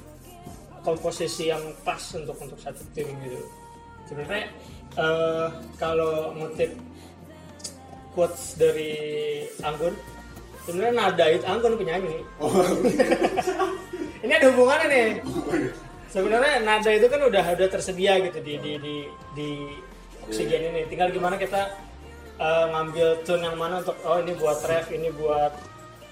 komposisi 0.86 1.50
yang 1.50 1.62
pas 1.82 2.02
untuk 2.14 2.38
untuk 2.38 2.56
satu 2.62 2.82
tim 2.94 3.10
gitu. 3.26 3.42
Sebenarnya 4.08 4.48
eh, 4.96 5.48
kalau 5.82 6.32
ngutip 6.38 6.72
quotes 8.16 8.56
dari 8.56 8.94
Anggun, 9.60 9.92
sebenarnya 10.66 10.94
nada 10.98 11.26
itu 11.30 11.46
Anggun 11.46 11.74
penyanyi. 11.78 12.26
Ini 14.26 14.34
ada 14.42 14.48
hubungannya 14.50 14.88
nih. 14.90 15.10
Sebenarnya 16.10 16.66
nada 16.66 16.90
itu 16.90 17.06
kan 17.12 17.22
udah 17.22 17.44
udah 17.54 17.68
tersedia 17.70 18.18
gitu 18.24 18.40
di 18.42 18.58
di 18.58 18.72
di, 18.82 18.96
di 19.38 19.50
oksigen 20.26 20.74
ini. 20.74 20.82
Tinggal 20.90 21.12
gimana 21.14 21.36
kita 21.38 21.76
eh, 22.40 22.66
ngambil 22.72 23.22
tune 23.28 23.44
yang 23.46 23.60
mana 23.60 23.84
untuk 23.84 24.00
oh 24.02 24.18
ini 24.24 24.34
buat 24.34 24.58
ref, 24.66 24.90
ini 24.90 25.12
buat 25.14 25.54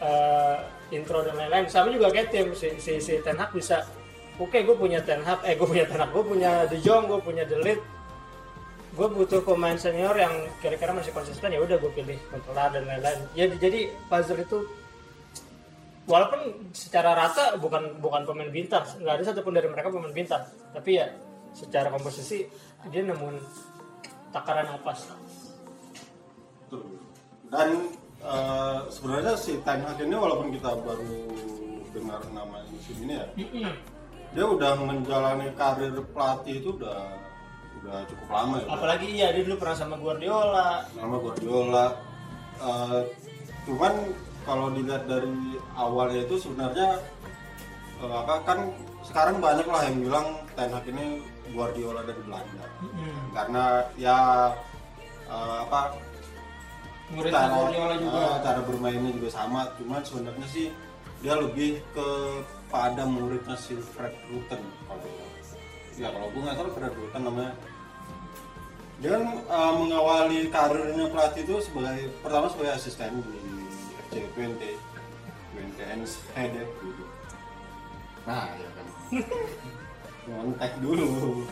eh, 0.03 0.57
intro 0.93 1.25
dan 1.25 1.39
lain-lain. 1.39 1.65
Sama 1.71 1.89
juga 1.89 2.13
kayak 2.13 2.29
tim 2.29 2.53
si 2.53 2.77
si, 2.77 2.99
si 3.01 3.17
Ten 3.23 3.39
Hag 3.39 3.55
bisa 3.55 3.87
oke 4.37 4.53
gue 4.53 4.75
punya 4.77 4.99
Ten 5.01 5.23
Hag, 5.25 5.41
eh 5.47 5.55
gue 5.57 5.65
punya 5.65 5.87
Ten 5.87 6.03
Hag, 6.03 6.11
gue 6.13 6.23
punya 6.27 6.67
De 6.69 6.77
Jong, 6.83 7.09
gue 7.09 7.19
punya 7.23 7.43
The 7.47 7.57
Ligt, 7.63 7.81
gue 8.93 9.07
butuh 9.09 9.41
pemain 9.41 9.73
senior 9.73 10.13
yang 10.13 10.45
kira-kira 10.61 10.93
masih 10.93 11.09
konsisten 11.09 11.49
ya 11.49 11.57
udah 11.57 11.81
gue 11.81 11.91
pilih 11.97 12.17
kontrol 12.29 12.53
dan 12.53 12.85
lain-lain. 12.85 13.19
Jadi 13.33 13.53
jadi 13.57 13.79
puzzle 14.05 14.45
itu 14.45 14.57
walaupun 16.05 16.69
secara 16.77 17.17
rata 17.17 17.57
bukan 17.57 17.97
bukan 17.97 18.21
pemain 18.21 18.53
bintang, 18.53 18.85
nggak 19.01 19.13
ada 19.17 19.23
satupun 19.25 19.57
dari 19.57 19.65
mereka 19.65 19.89
pemain 19.89 20.13
bintang, 20.13 20.45
tapi 20.75 21.01
ya 21.01 21.09
secara 21.57 21.89
komposisi 21.89 22.45
dia 22.93 23.01
nemuin 23.01 23.37
takaran 24.29 24.69
yang 24.69 24.81
pas. 24.85 24.99
Betul. 26.69 27.01
Dan 27.49 27.69
eh, 28.21 28.79
sebenarnya 28.93 29.33
si 29.39 29.57
Ten 29.65 29.81
Hag 29.89 29.97
ini 29.97 30.13
walaupun 30.13 30.53
kita 30.53 30.69
baru 30.85 31.17
dengar 31.93 32.21
nama 32.29 32.61
musim 32.69 32.97
ini 33.05 33.13
ya, 33.17 33.25
dia 34.33 34.45
udah 34.45 34.73
menjalani 34.81 35.49
karir 35.57 35.93
pelatih 36.13 36.61
itu 36.61 36.73
udah 36.77 37.22
udah 37.83 37.99
cukup 38.07 38.27
lama 38.31 38.55
ya. 38.59 38.65
Apalagi 38.71 39.07
iya 39.11 39.27
dia 39.35 39.43
dulu 39.43 39.55
pernah 39.59 39.75
sama 39.75 39.95
Guardiola. 39.99 40.87
Nama 40.95 41.15
Guardiola. 41.19 41.85
Eh, 42.63 43.01
cuman 43.67 43.93
kalau 44.43 44.71
dilihat 44.71 45.03
dari 45.07 45.59
awalnya 45.75 46.23
itu 46.23 46.35
sebenarnya 46.39 46.99
eh, 47.99 48.13
apa 48.13 48.33
kan 48.47 48.59
sekarang 49.03 49.43
banyak 49.43 49.67
lah 49.67 49.81
yang 49.83 49.97
bilang 49.99 50.27
Ten 50.55 50.71
Hag 50.71 50.85
ini 50.87 51.19
Guardiola 51.51 52.07
dari 52.07 52.21
Belanda. 52.23 52.65
Karena 53.35 53.63
ya 53.99 54.17
eh, 55.27 55.57
apa 55.67 55.91
Muridnya 57.11 57.51
Guardiola 57.51 57.95
juga. 57.99 58.19
eh, 58.23 58.35
cara 58.41 58.61
bermainnya 58.63 59.11
juga 59.11 59.29
sama 59.29 59.67
cuman 59.75 60.01
sebenarnya 60.01 60.47
sih 60.47 60.67
dia 61.19 61.35
lebih 61.35 61.79
kepada 61.95 63.03
muridnya 63.05 63.55
si 63.55 63.75
Fred 63.79 64.11
Rutten 64.27 64.59
kalau 64.87 65.07
ya 65.93 66.09
kalau 66.09 66.27
gue 66.31 66.41
nggak 66.41 66.57
salah 66.57 66.73
Fred 66.73 66.93
Rutten 66.95 67.21
namanya 67.23 67.53
dia 69.01 69.15
eh, 69.17 69.73
mengawali 69.73 70.49
karirnya 70.53 71.05
pelatih 71.09 71.41
itu 71.47 71.55
sebagai 71.63 72.13
pertama 72.21 72.51
sebagai 72.51 72.73
asisten 72.77 73.23
di 73.25 73.39
FC 74.09 74.27
Twente 74.37 74.71
Twente 75.53 75.83
Enschede 75.89 76.63
gitu 76.81 77.05
nah 78.23 78.47
ya 78.55 78.69
kan. 78.71 78.87
Ngontek 80.27 80.73
dulu. 80.79 81.43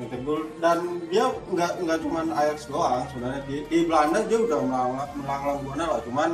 Ngontek 0.00 0.20
dulu. 0.24 0.42
Dan 0.56 0.78
dia 1.12 1.24
nggak 1.28 1.72
nggak 1.84 1.98
cuman 2.00 2.26
Ajax 2.32 2.64
doang 2.72 3.04
sebenarnya. 3.12 3.40
Di, 3.44 3.56
di 3.68 3.78
Belanda 3.84 4.24
dia 4.24 4.38
udah 4.40 4.58
melanglang 4.64 5.10
melanglang 5.20 5.58
buana 5.64 5.84
lah. 5.96 6.00
Cuman 6.08 6.30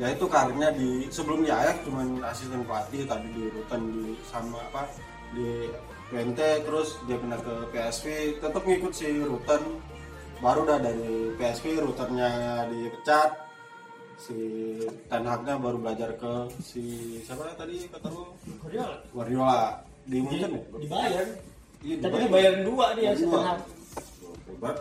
ya 0.00 0.10
itu 0.10 0.24
karirnya 0.26 0.74
di 0.74 1.06
sebelum 1.12 1.46
di 1.46 1.50
Ajax 1.52 1.86
cuman 1.86 2.06
asisten 2.26 2.66
pelatih 2.66 3.06
tadi 3.06 3.28
di 3.30 3.42
Rutan 3.52 3.80
di 3.92 4.18
sama 4.26 4.58
apa 4.72 4.88
di 5.36 5.68
Twente 6.12 6.60
terus 6.60 7.00
dia 7.08 7.16
pindah 7.16 7.40
ke 7.40 7.54
PSV 7.72 8.04
tetap 8.36 8.62
ngikut 8.62 8.92
si 8.92 9.24
Rutan 9.24 9.80
baru 10.44 10.68
udah 10.68 10.76
dari 10.76 11.32
PSV 11.40 11.80
Rutannya 11.80 12.30
dipecat 12.68 13.30
si 14.20 14.36
Ten 15.08 15.24
Hagnya 15.24 15.56
baru 15.56 15.80
belajar 15.80 16.12
ke 16.20 16.52
si 16.60 16.84
siapa 17.24 17.56
tadi 17.56 17.88
kata 17.88 18.12
lu 18.12 18.28
Guardiola. 18.60 19.00
Guardiola 19.08 19.60
di 20.04 20.20
Munchen 20.20 20.52
ya? 20.52 20.60
Dibayar. 20.76 21.26
Iya, 21.80 21.96
Tapi 21.98 22.16
dibayar. 22.28 22.52
dua 22.60 22.86
dia 22.92 23.10
si. 23.16 23.24
Ten 23.24 23.40
Hag. 23.40 23.60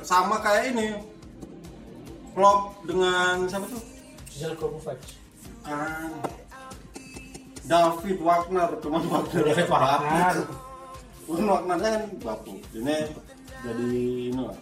sama 0.04 0.36
kayak 0.44 0.76
ini 0.76 1.00
Klopp 2.36 2.84
dengan 2.84 3.48
siapa 3.48 3.72
tuh 3.72 3.82
Zelko 4.30 4.68
Kovac. 4.76 5.00
Ah, 5.64 6.12
David 7.64 8.20
Wagner 8.20 8.70
cuman 8.84 9.02
Wagner 9.08 9.42
David 9.48 9.68
Wagner. 9.72 10.36
Bukan 11.32 11.48
Wagnernya 11.48 11.90
kan 11.96 12.04
bapu 12.20 12.60
ini 12.76 13.08
jadi 13.64 13.88
ini 14.28 14.42
lah 14.44 14.58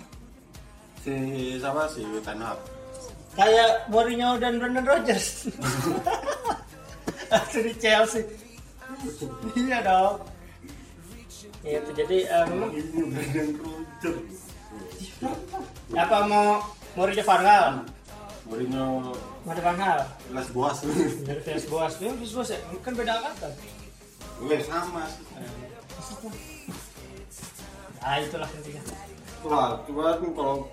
si 1.02 1.14
siapa 1.58 1.90
si 1.90 2.06
Ten 2.22 2.38
Hag 2.46 2.62
Kayak 3.34 3.90
Mourinho 3.90 4.36
dan 4.42 4.60
Brendan 4.60 4.84
Rodgers. 4.84 5.48
Di 7.54 7.74
Chelsea. 7.78 8.26
iya 9.54 9.80
dong. 9.86 10.28
Itu 11.64 11.90
jadi 11.94 12.18
eh, 12.26 12.46
memang 12.52 12.74
ini 12.74 13.00
Brendan 13.10 13.50
Rodgers 13.58 14.50
apa 15.96 16.18
mau 16.30 16.62
Mourinho 16.96 17.24
Van 17.26 17.42
Gaal? 17.42 17.66
Mourinho 18.46 18.86
Mourinho 19.46 19.64
Van 19.66 19.78
Gaal. 19.78 20.02
Les 20.36 20.48
Boas 20.54 20.78
Villas 20.86 21.66
Boas. 21.66 21.94
Ya, 21.98 22.12
Villas 22.14 22.34
Boas 22.34 22.50
ya. 22.54 22.60
Kan 22.86 22.94
beda 22.94 23.18
angkatan. 23.18 23.52
Weh 24.46 24.62
sama 24.64 25.04
sih 25.10 25.26
Ah 28.00 28.18
itulah 28.24 28.50
intinya. 28.56 28.82
Wah, 29.44 29.70
cuman 29.88 30.20
kalau 30.36 30.68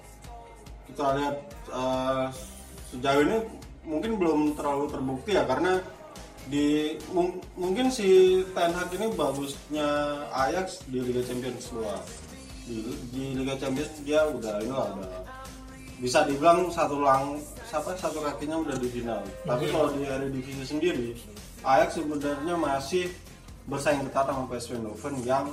kita 0.90 1.07
lihat 1.19 1.37
eh, 1.71 2.25
sejauh 2.95 3.23
ini 3.23 3.37
mungkin 3.87 4.19
belum 4.19 4.40
terlalu 4.59 4.90
terbukti 4.90 5.31
ya 5.38 5.47
karena 5.47 5.78
di 6.47 6.95
mung- 7.11 7.43
mungkin 7.59 7.90
si 7.90 8.43
Ten 8.55 8.71
Hag 8.71 8.90
ini 8.95 9.11
bagusnya 9.14 9.87
Ajax 10.31 10.87
di 10.87 11.02
Liga 11.02 11.23
Champions 11.26 11.71
dua. 11.75 11.99
Di, 12.66 12.83
di 13.14 13.25
Liga 13.38 13.55
Champions 13.59 13.90
dia 14.02 14.26
udah 14.26 14.59
ini 14.62 14.71
lah 14.75 14.90
udah 14.95 15.11
bisa 16.02 16.26
dibilang 16.28 16.69
satu 16.71 17.00
lang 17.02 17.40
siapa 17.66 17.95
satu 17.99 18.23
kakinya 18.23 18.62
udah 18.62 18.78
di 18.78 18.88
final. 18.90 19.23
Tapi 19.43 19.71
kalau 19.71 19.90
di 19.95 20.07
Eredivisie 20.07 20.66
sendiri 20.66 21.19
Ajax 21.66 21.99
sebenarnya 21.99 22.55
masih 22.55 23.11
bersaing 23.66 24.06
ketat 24.06 24.30
sama 24.30 24.46
PSV 24.46 24.78
Eindhoven 24.78 25.14
yang 25.26 25.46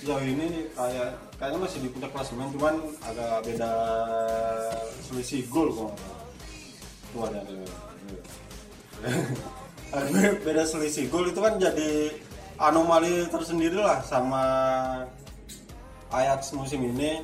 sejauh 0.00 0.22
ini 0.24 0.70
kayak 0.72 1.10
kayaknya 1.36 1.58
masih 1.60 1.78
di 1.84 1.88
puncak 1.92 2.10
klasemen 2.14 2.48
cuman 2.56 2.74
agak 3.04 3.44
beda 3.44 3.72
selisih 5.04 5.44
gol 5.52 5.68
kok. 5.74 5.92
Tuh 7.12 7.22
ada 7.28 7.40
beda 10.46 10.62
selisih 10.64 11.10
gol 11.12 11.28
itu 11.28 11.40
kan 11.42 11.60
jadi 11.60 12.16
anomali 12.58 13.28
tersendiri 13.28 13.76
lah 13.78 14.00
sama 14.06 14.42
Ajax 16.08 16.56
musim 16.56 16.80
ini. 16.88 17.20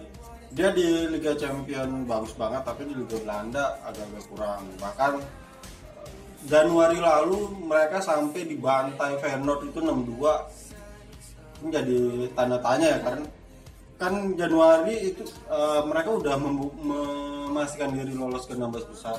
Dia 0.54 0.70
di 0.70 1.10
Liga 1.10 1.34
Champion 1.34 2.06
bagus 2.06 2.30
banget 2.38 2.62
tapi 2.62 2.86
di 2.86 2.94
Liga 2.94 3.18
Belanda 3.18 3.74
agak-agak 3.82 4.24
kurang. 4.30 4.62
Bahkan 4.78 5.12
Januari 6.44 7.00
lalu 7.00 7.56
mereka 7.64 8.04
sampai 8.04 8.44
dibantai 8.44 9.16
Feyenoord 9.16 9.72
itu 9.72 9.78
6-2 9.80 11.64
ini 11.64 11.68
jadi 11.72 11.98
tanda 12.36 12.60
tanya 12.60 12.86
ya 12.92 12.98
karena 13.00 13.24
kan 13.96 14.14
Januari 14.36 15.14
itu 15.14 15.24
eh, 15.48 15.82
mereka 15.88 16.10
udah 16.12 16.36
memastikan 16.36 17.94
diri 17.96 18.12
lolos 18.12 18.44
ke 18.44 18.52
16 18.52 18.92
besar. 18.92 19.16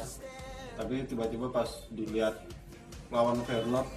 Tapi 0.76 1.08
tiba-tiba 1.08 1.48
pas 1.50 1.88
dilihat 1.90 2.46
lawan 3.10 3.42
Feyenoord 3.48 3.88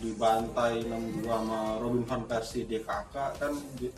dibantai 0.00 0.84
6-2 0.86 1.26
sama 1.26 1.60
Robin 1.82 2.04
van 2.04 2.22
Persie 2.24 2.64
DKK 2.64 3.14
kan 3.36 3.52
di- 3.76 3.92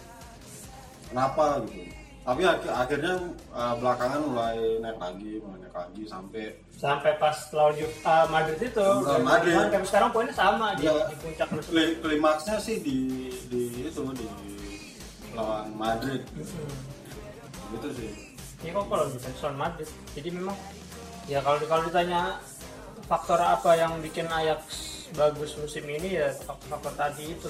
kenapa 1.11 1.62
gitu 1.66 1.98
tapi 2.28 2.44
ak- 2.44 2.68
akhirnya 2.68 3.14
eh, 3.32 3.75
belakangan 3.80 4.20
mulai 4.20 4.56
naik 4.78 5.00
lagi 5.00 5.40
mulai 5.40 5.58
naik 5.64 5.73
lagi 5.75 6.02
sampai 6.04 6.44
sampai 6.76 7.12
pas 7.16 7.32
lawan 7.50 7.73
ah, 8.04 8.28
Madrid 8.28 8.61
itu. 8.61 8.85
Lawan 8.85 9.25
Madrid. 9.25 9.56
Sampai 9.56 9.88
sekarang 9.88 10.11
poinnya 10.12 10.35
sama 10.37 10.76
di, 10.76 10.85
Iya. 10.85 11.08
di 11.08 11.16
puncak 11.16 11.49
kli- 11.64 11.97
klimaksnya 11.99 12.56
sih 12.61 12.76
di 12.78 12.99
di 13.49 13.62
itu 13.88 14.02
di 14.12 14.28
lawan 15.32 15.73
Madrid. 15.73 16.20
Gitu 17.73 17.88
sih. 17.97 18.11
Iya 18.61 18.70
kok 18.76 18.85
kalau 18.87 19.04
bisa 19.08 19.28
lawan 19.40 19.56
Madrid? 19.56 19.88
Jadi 20.12 20.28
memang 20.28 20.56
ya 21.25 21.40
kalau 21.40 21.56
kalau 21.64 21.82
ditanya 21.88 22.37
faktor 23.08 23.40
apa 23.40 23.73
yang 23.73 24.04
bikin 24.04 24.28
Ajax 24.28 24.61
bagus 25.16 25.56
musim 25.56 25.88
ini 25.88 26.20
ya 26.20 26.28
faktor-faktor 26.44 26.92
tadi 26.92 27.32
itu 27.32 27.49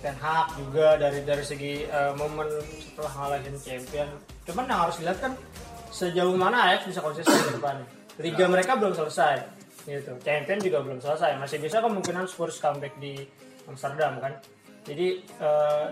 Ten 0.00 0.16
Hag 0.16 0.56
juga 0.56 0.96
dari 0.96 1.20
dari 1.28 1.44
segi 1.44 1.84
eh, 1.84 2.12
momen 2.16 2.48
setelah 2.80 3.12
ngalahin 3.16 3.56
champion. 3.60 4.08
Cuman 4.48 4.64
yang 4.64 4.80
harus 4.88 4.96
dilihat 4.96 5.20
kan 5.20 5.32
sejauh 5.92 6.32
mana 6.34 6.72
Ajax 6.72 6.88
bisa 6.88 7.00
konsisten 7.04 7.36
ke 7.36 7.52
depan. 7.60 7.84
Liga 8.20 8.44
mereka 8.48 8.80
belum 8.80 8.96
selesai 8.96 9.44
gitu. 9.84 10.12
Champion 10.24 10.58
juga 10.60 10.78
belum 10.80 10.98
selesai. 11.04 11.36
Masih 11.36 11.60
bisa 11.60 11.84
kemungkinan 11.84 12.24
Spurs 12.28 12.56
comeback 12.60 12.96
di 12.96 13.20
Amsterdam 13.68 14.16
kan? 14.20 14.32
Jadi 14.88 15.20
eh, 15.20 15.86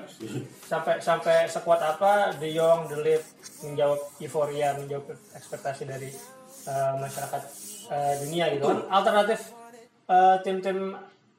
sampai 0.65 0.97
sampai 1.05 1.45
sekuat 1.45 1.81
apa 1.85 2.33
De 2.41 2.49
Jong, 2.49 2.88
De 2.88 2.97
Ligt 3.05 3.29
menjawab 3.61 4.00
euforia, 4.25 4.73
menjawab 4.81 5.12
ekspektasi 5.37 5.85
dari 5.85 6.09
eh, 6.65 6.93
masyarakat 6.97 7.43
eh, 7.93 8.15
dunia 8.25 8.45
gitu 8.57 8.65
kan. 8.73 8.81
Alternatif 8.88 9.53
tim-tim 10.41 10.97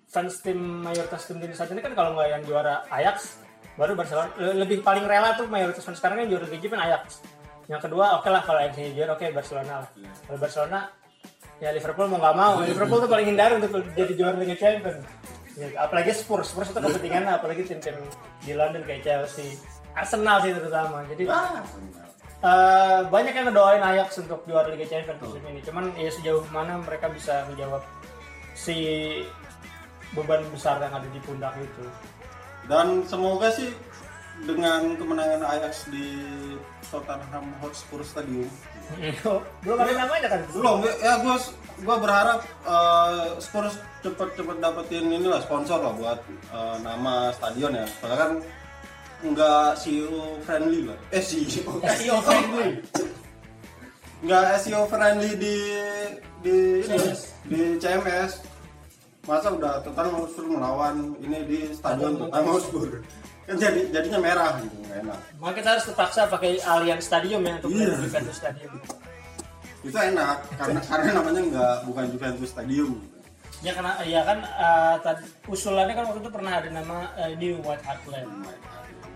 fans 0.09 0.41
tim 0.41 0.57
mayoritas 0.81 1.21
tim 1.29 1.37
tim 1.37 1.53
saat 1.53 1.69
ini 1.69 1.85
kan 1.85 1.93
kalau 1.93 2.17
nggak 2.17 2.27
yang 2.33 2.43
juara 2.43 2.81
Ajax 2.89 3.37
baru 3.77 3.93
Barcelona. 3.95 4.29
Le- 4.41 4.57
lebih 4.65 4.81
paling 4.81 5.05
rela 5.05 5.37
tuh 5.37 5.45
mayoritas 5.47 5.85
fans 5.85 6.01
sekarang 6.01 6.25
yang 6.25 6.35
juara 6.35 6.45
Liga 6.49 6.67
kan 6.67 6.81
Ajax. 6.83 7.21
Yang 7.69 7.81
kedua 7.85 8.17
oke 8.17 8.29
lah 8.33 8.41
kalau 8.41 8.59
yang 8.65 8.73
juara 8.97 9.13
oke 9.13 9.25
Barcelona 9.29 9.73
lah. 9.85 9.89
Kalau 10.25 10.39
Barcelona 10.41 10.79
ya 11.61 11.69
Liverpool 11.69 12.07
mau 12.09 12.19
nggak 12.19 12.35
mau. 12.35 12.53
Liverpool 12.65 12.99
tuh 13.05 13.09
paling 13.11 13.27
hindar 13.29 13.53
untuk 13.55 13.69
jadi 13.93 14.13
juara 14.17 14.35
Liga 14.41 14.57
Champions. 14.57 15.05
Ya, 15.59 15.67
apalagi 15.77 16.11
Spurs. 16.15 16.49
Spurs 16.49 16.71
itu 16.71 16.79
kepentingan 16.79 17.29
apalagi 17.37 17.67
tim-tim 17.67 17.95
di 18.41 18.57
London 18.57 18.81
kayak 18.83 19.05
Chelsea. 19.05 19.59
Arsenal 19.93 20.39
sih 20.41 20.55
terutama. 20.55 21.03
Jadi 21.05 21.27
eh, 21.27 22.99
banyak 23.05 23.33
yang 23.35 23.45
ngedoain 23.51 23.83
Ajax 23.83 24.23
untuk 24.23 24.47
juara 24.47 24.71
Liga 24.71 24.87
Champions 24.87 25.19
musim 25.21 25.43
ini. 25.45 25.59
Cuman 25.61 25.91
ya 25.99 26.09
sejauh 26.09 26.43
mana 26.49 26.79
mereka 26.81 27.11
bisa 27.11 27.43
menjawab 27.51 27.83
si 28.55 28.77
beban 30.17 30.41
besar 30.49 30.81
yang 30.81 30.93
ada 30.93 31.07
di 31.09 31.19
pundak 31.21 31.53
itu. 31.59 31.85
Dan 32.69 33.05
semoga 33.05 33.49
sih 33.53 33.73
dengan 34.45 34.95
kemenangan 34.95 35.43
Ajax 35.43 35.89
di 35.91 36.05
Tottenham 36.87 37.51
Hotspur 37.59 38.01
Stadium. 38.05 38.47
Belum 39.63 39.77
ada 39.77 39.93
namanya 39.93 40.27
kan? 40.31 40.41
Belum 40.55 40.77
ya 41.01 41.13
gue 41.21 41.35
gue 41.79 41.97
berharap 41.99 42.39
eh, 42.65 43.25
Spurs 43.39 43.75
cepet-cepet 44.03 44.57
dapetin 44.59 45.11
inilah 45.11 45.43
sponsor 45.43 45.79
lah 45.79 45.93
buat 45.95 46.19
eh, 46.51 46.77
nama 46.81 47.29
stadion 47.35 47.75
ya. 47.75 47.85
Soalnya 47.99 48.17
kan 48.17 48.31
nggak 49.19 49.69
CEO 49.83 50.39
friendly 50.47 50.79
lah. 50.87 50.97
Eh 51.11 51.23
CEO 51.23 51.83
SEO 51.83 52.17
friendly. 52.25 52.79
Nggak 54.23 54.45
SEO 54.63 54.83
friendly 54.87 55.31
di 55.35 55.55
di 56.39 56.55
ini 56.87 57.11
di 57.51 57.61
CMS 57.75 58.48
masa 59.29 59.53
udah 59.53 59.73
Tottenham 59.85 60.15
Hotspur 60.17 60.45
melawan 60.49 60.95
ini 61.21 61.37
di 61.45 61.57
stadion 61.69 62.17
Tottenham 62.17 62.45
Hotspur? 62.49 62.87
Kan 63.45 63.55
jadi 63.57 63.81
jadinya 63.89 64.19
merah 64.19 64.57
gitu 64.57 64.73
nggak 64.79 64.97
enak. 65.05 65.19
Maka 65.37 65.53
kita 65.53 65.67
harus 65.73 65.85
terpaksa 65.85 66.25
pakai 66.25 66.57
Allianz 66.59 67.05
Stadium 67.05 67.41
ya 67.41 67.53
untuk 67.57 67.69
Iya. 67.69 67.93
Juventus 67.95 68.35
Stadium. 68.35 68.73
Itu 69.79 69.95
enak 69.95 70.37
karena 70.55 70.79
karena 70.81 71.09
namanya 71.15 71.41
nggak 71.45 71.75
bukan 71.85 72.05
Juventus 72.09 72.49
Stadium. 72.49 72.91
Ya 73.59 73.71
karena 73.75 73.93
ya 74.03 74.21
kan 74.23 74.39
eh, 74.41 74.95
tadi 74.99 75.23
usulannya 75.45 75.93
kan 75.93 76.05
waktu 76.07 76.19
itu 76.21 76.31
pernah 76.31 76.53
ada 76.57 76.69
nama 76.69 76.97
eh, 77.15 77.31
New 77.35 77.59
White 77.61 77.83
Hart 77.83 78.01
Lane 78.07 78.31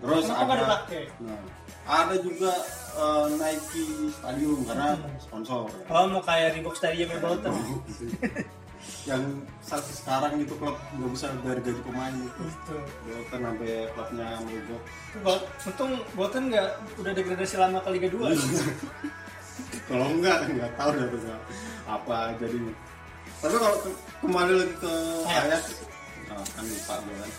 terus 0.04 0.28
Kenapa 0.28 0.44
nggak 0.44 0.52
ada 0.52 0.64
dipakai? 0.68 1.04
nah, 1.24 1.42
ada 1.88 2.16
juga 2.20 2.52
eh, 2.94 3.26
Nike 3.34 3.86
Stadium 4.12 4.60
karena 4.68 4.88
sponsor. 5.18 5.72
Oh 5.88 6.06
mau 6.06 6.20
kayak 6.20 6.54
Reebok 6.54 6.76
Stadium 6.76 7.08
ya 7.08 7.20
Bolton 7.24 7.54
yang 9.04 9.24
sampai 9.60 9.94
sekarang 9.94 10.34
itu 10.40 10.54
klub 10.56 10.80
nggak 10.96 11.12
bisa 11.12 11.28
bayar 11.42 11.60
gaji 11.60 11.82
pemain. 11.84 12.14
Gitu 12.14 12.42
Gitu. 12.44 12.76
Bolton 13.04 13.40
sampai 13.44 13.74
klubnya 13.92 14.28
mogok 14.40 14.82
Untung 15.64 15.92
Bolton 16.14 16.44
nggak 16.48 16.68
udah 16.98 17.12
degradasi 17.12 17.56
lama 17.58 17.80
ke 17.80 17.90
Liga 17.92 18.08
2 18.10 18.32
kalau 19.88 20.08
enggak 20.10 20.38
nggak 20.48 20.72
tahu 20.74 20.90
dah 20.92 21.06
tuh 21.06 21.20
nggak 21.20 21.42
apa 21.86 22.18
jadi 22.40 22.58
tapi 23.40 23.56
kalau 23.56 23.76
ke- 23.78 24.00
kembali 24.20 24.54
lagi 24.56 24.76
ke 24.80 24.94
Ajax. 25.28 25.64
Nah, 26.26 26.40
kan 26.48 26.64
lupa 26.64 26.96
gue 27.04 27.16
kan. 27.20 27.32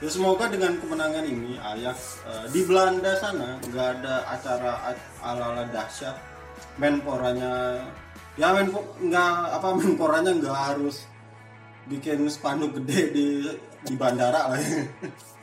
Ya 0.00 0.08
semoga 0.08 0.44
dengan 0.48 0.72
kemenangan 0.80 1.24
ini 1.24 1.60
Ajax 1.60 2.24
eh, 2.24 2.46
di 2.48 2.60
Belanda 2.64 3.12
sana 3.14 3.60
nggak 3.62 3.86
ada 3.98 4.14
acara 4.26 4.72
ala 5.20 5.44
ala 5.46 5.64
dahsyat. 5.68 6.16
Menporanya 6.74 7.84
ya 8.40 8.48
menpo 8.56 8.80
nggak 8.96 9.60
apa 9.60 9.68
menporanya 9.76 10.32
nggak 10.32 10.56
harus 10.56 11.04
bikin 11.84 12.24
spanduk 12.32 12.80
gede 12.80 13.12
di 13.12 13.26
di 13.82 13.94
bandara 13.98 14.54
lah. 14.54 14.58
Ya. 14.58 14.86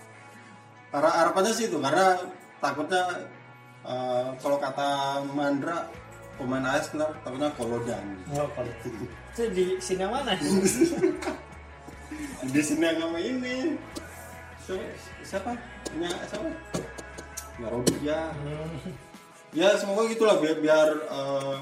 karena 0.92 1.12
harapannya 1.22 1.54
sih 1.54 1.70
itu 1.70 1.78
karena 1.78 2.18
takutnya 2.58 3.04
eh, 3.86 4.28
kalau 4.42 4.58
kata 4.58 5.22
Mandra 5.38 5.86
pemain 6.40 6.66
AS 6.66 6.90
ntar 6.96 7.14
takutnya 7.22 7.54
kolodan 7.54 8.02
Oh, 8.34 8.50
kalau 8.58 8.72
itu 8.74 8.90
di 9.54 9.66
sini 9.78 10.02
yang 10.02 10.14
mana? 10.16 10.34
di 12.54 12.62
sini 12.64 12.84
yang 12.90 12.98
sama 13.06 13.20
ini. 13.22 13.78
Siapa? 14.66 14.86
Siapa? 15.22 15.52
Punya 15.94 16.10
siapa? 16.26 16.50
Nggak 17.60 17.70
Robi 17.70 17.96
ya 18.02 18.34
ya 19.50 19.74
semoga 19.82 20.06
gitulah 20.10 20.38
biar 20.38 20.58
biar 20.62 20.90
eh, 21.10 21.56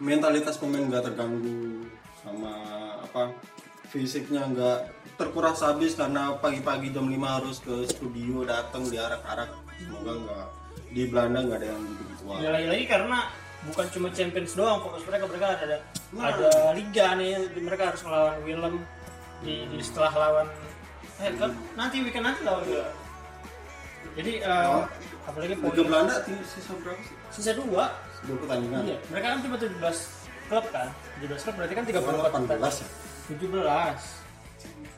mentalitas 0.00 0.56
pemain 0.56 0.88
nggak 0.88 1.12
terganggu 1.12 1.84
sama 2.24 2.52
apa 3.04 3.36
fisiknya 3.92 4.48
nggak 4.48 4.78
terkuras 5.20 5.60
habis 5.60 5.92
karena 5.92 6.32
pagi-pagi 6.40 6.96
jam 6.96 7.04
5 7.04 7.20
harus 7.20 7.60
ke 7.60 7.84
studio 7.84 8.48
datang 8.48 8.88
diarak-arak. 8.88 9.52
Semoga 9.76 10.12
nggak 10.16 10.46
di 10.90 11.02
Belanda 11.06 11.38
nggak 11.44 11.58
ada 11.60 11.66
yang 11.70 11.82
gitu-gitu 11.84 12.22
Ya 12.40 12.50
lagi-lagi 12.50 12.84
karena 12.88 13.18
bukan 13.68 13.86
cuma 13.92 14.08
Champions 14.16 14.52
doang 14.56 14.80
fokus 14.80 15.04
mereka 15.04 15.24
mereka 15.28 15.46
ada 15.60 15.76
ada 16.16 16.50
liga 16.72 17.06
nih 17.20 17.36
mereka 17.60 17.92
harus 17.92 18.00
melawan 18.08 18.40
Willem 18.42 18.74
di, 19.44 19.68
di 19.68 19.78
setelah 19.84 20.12
lawan 20.16 20.48
eh 21.20 21.32
kan? 21.36 21.52
Nanti 21.76 22.00
weekend 22.00 22.24
nanti 22.24 22.40
lawan 22.40 22.64
Willem. 22.64 22.94
Jadi 24.16 24.32
eh, 24.42 24.80
apalagi 25.28 25.54
Liga 25.60 25.82
Belanda 25.84 26.14
sisa 26.24 26.72
berapa 26.80 27.02
sih? 27.04 27.14
sisa 27.30 27.52
dua 27.54 27.92
Dua 28.20 28.36
pertandingan. 28.38 28.80
iya 28.84 28.96
mereka 29.06 29.26
kan 29.28 29.38
cuma 29.40 29.56
17 29.56 29.80
klub 30.46 30.64
kan 30.68 30.88
17 31.18 31.40
klub 31.40 31.54
berarti 31.56 31.74
kan 31.74 31.84
34 31.84 32.00
Oh, 32.00 32.12
18 32.20 32.30
pertandingan 32.30 32.70
ya. 32.70 32.86
17 33.30 34.20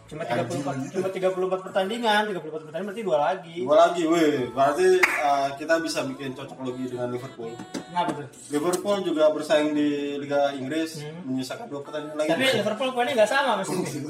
cuma 0.04 0.22
34 0.22 0.92
cuma 0.92 1.08
34 1.08 1.64
pertandingan 1.64 2.20
34 2.28 2.42
pertandingan 2.52 2.84
berarti 2.84 3.02
dua 3.02 3.18
lagi 3.22 3.56
Dua 3.58 3.76
lagi, 3.78 4.02
weh. 4.04 4.44
Berarti 4.46 4.86
uh, 5.00 5.48
kita 5.56 5.74
bisa 5.78 6.04
bikin 6.04 6.32
cocok 6.32 6.58
lagi 6.60 6.84
dengan 6.86 7.08
Liverpool. 7.08 7.48
kenapa 7.72 8.10
tuh 8.12 8.26
Liverpool 8.48 8.96
juga 9.02 9.24
bersaing 9.30 9.72
di 9.72 9.88
Liga 10.18 10.52
Inggris, 10.52 11.00
menyisakan 11.22 11.64
dua 11.66 11.80
pertandingan 11.80 12.16
lagi. 12.18 12.28
tapi 12.28 12.44
Liverpool 12.54 12.90
poinnya 12.90 13.14
nggak 13.14 13.30
sama 13.30 13.52
mesin 13.56 13.78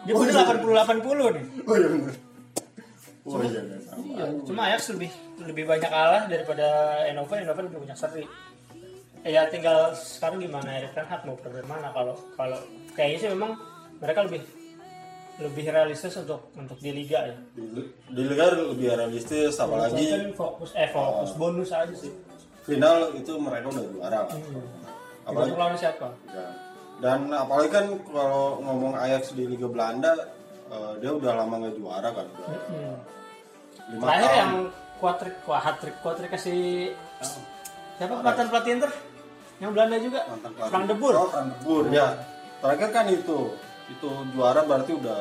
dia 0.00 0.12
punya 0.12 0.32
80 0.32 0.64
80 0.64 1.36
nih 1.36 1.44
oh 1.62 1.76
iya 1.76 1.88
benar. 1.88 2.14
Oh 3.22 3.36
iya, 3.38 3.60
iya, 3.62 3.78
sama. 3.82 4.00
Iya, 4.10 4.24
cuma 4.42 4.60
Ajax 4.66 4.82
lebih 4.90 5.10
lebih 5.40 5.64
banyak 5.64 5.88
kalah 5.88 6.24
daripada 6.26 6.66
Eindhoven, 7.04 7.42
Eindhoven 7.42 7.66
lebih 7.68 7.80
banyak 7.84 7.98
seri. 7.98 8.24
Ya 9.20 9.44
tinggal 9.46 9.92
sekarang 9.92 10.40
gimana 10.40 10.80
Erik 10.80 10.92
Ten 10.92 11.04
Hag 11.04 11.24
mau 11.24 11.36
pergi 11.36 11.60
mana 11.62 11.92
kalau 11.92 12.16
kalau 12.34 12.56
kayaknya 12.92 13.18
sih 13.18 13.30
memang 13.30 13.52
mereka 14.00 14.24
lebih 14.24 14.40
lebih 15.36 15.64
realistis 15.68 16.16
untuk 16.16 16.48
untuk 16.52 16.76
di 16.76 16.88
liga 16.90 17.28
ya. 17.28 17.36
Di, 17.52 17.80
di 18.12 18.22
Liga 18.24 18.48
lebih 18.52 18.92
realistis, 18.92 19.56
apalagi 19.56 20.04
Kan 20.08 20.32
fokus 20.32 20.72
eh 20.72 20.88
fokus 20.88 21.32
bonus 21.36 21.68
aja 21.70 21.92
sih. 21.92 22.12
final 22.60 23.12
itu 23.12 23.32
mereka 23.36 23.72
udah 23.72 23.84
juara. 23.88 24.20
Hmm. 24.28 24.68
Apalagi 25.24 25.52
lawan 25.52 25.76
siapa? 25.76 26.08
Ya. 26.28 26.44
Dan 27.00 27.32
apalagi 27.32 27.68
kan 27.72 27.86
kalau 28.04 28.60
ngomong 28.60 28.92
Ajax 28.94 29.32
di 29.32 29.48
Liga 29.48 29.64
Belanda 29.64 30.12
eh, 30.68 30.92
dia 31.00 31.10
udah 31.10 31.32
lama 31.40 31.54
nggak 31.56 31.76
juara 31.76 32.08
kan 32.08 32.24
udah 32.24 32.48
Hmm. 32.68 32.96
lima 33.90 34.04
Terakhir 34.06 34.22
tahun 34.22 34.38
yang 34.38 34.52
kuatrik, 35.00 35.34
wah 35.48 35.58
hat-trick, 35.58 35.96
kuatrik 36.04 36.28
kasih 36.30 36.92
siapa 37.96 38.20
pelatihan 38.20 38.48
pelatihan 38.48 38.78
ter? 38.84 38.92
Yang 39.60 39.70
Belanda 39.76 39.96
juga, 40.00 40.20
mantan 40.28 40.50
pelatih. 40.56 40.70
Frank 40.72 40.84
de 40.88 40.94
Boer. 40.96 41.14
oh 41.16 41.28
Frank 41.28 41.48
de 41.48 41.56
Boer 41.64 41.84
ya 41.88 42.06
terakhir 42.60 42.88
kan 42.92 43.06
itu 43.08 43.38
itu 43.88 44.08
juara 44.32 44.60
berarti 44.62 44.92
udah 44.94 45.20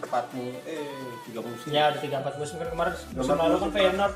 empat 0.00 0.24
eh 0.32 0.88
tiga 1.28 1.40
musim 1.44 1.68
Ya 1.70 1.92
udah 1.92 2.00
tiga 2.00 2.16
empat 2.20 2.34
musim 2.36 2.56
kan 2.56 2.68
kemarin 2.68 2.94
musim 3.12 3.32
empat 3.36 3.36
lalu 3.36 3.56
kan 3.56 3.60
musim. 3.60 3.72
Feyenoord 3.76 4.14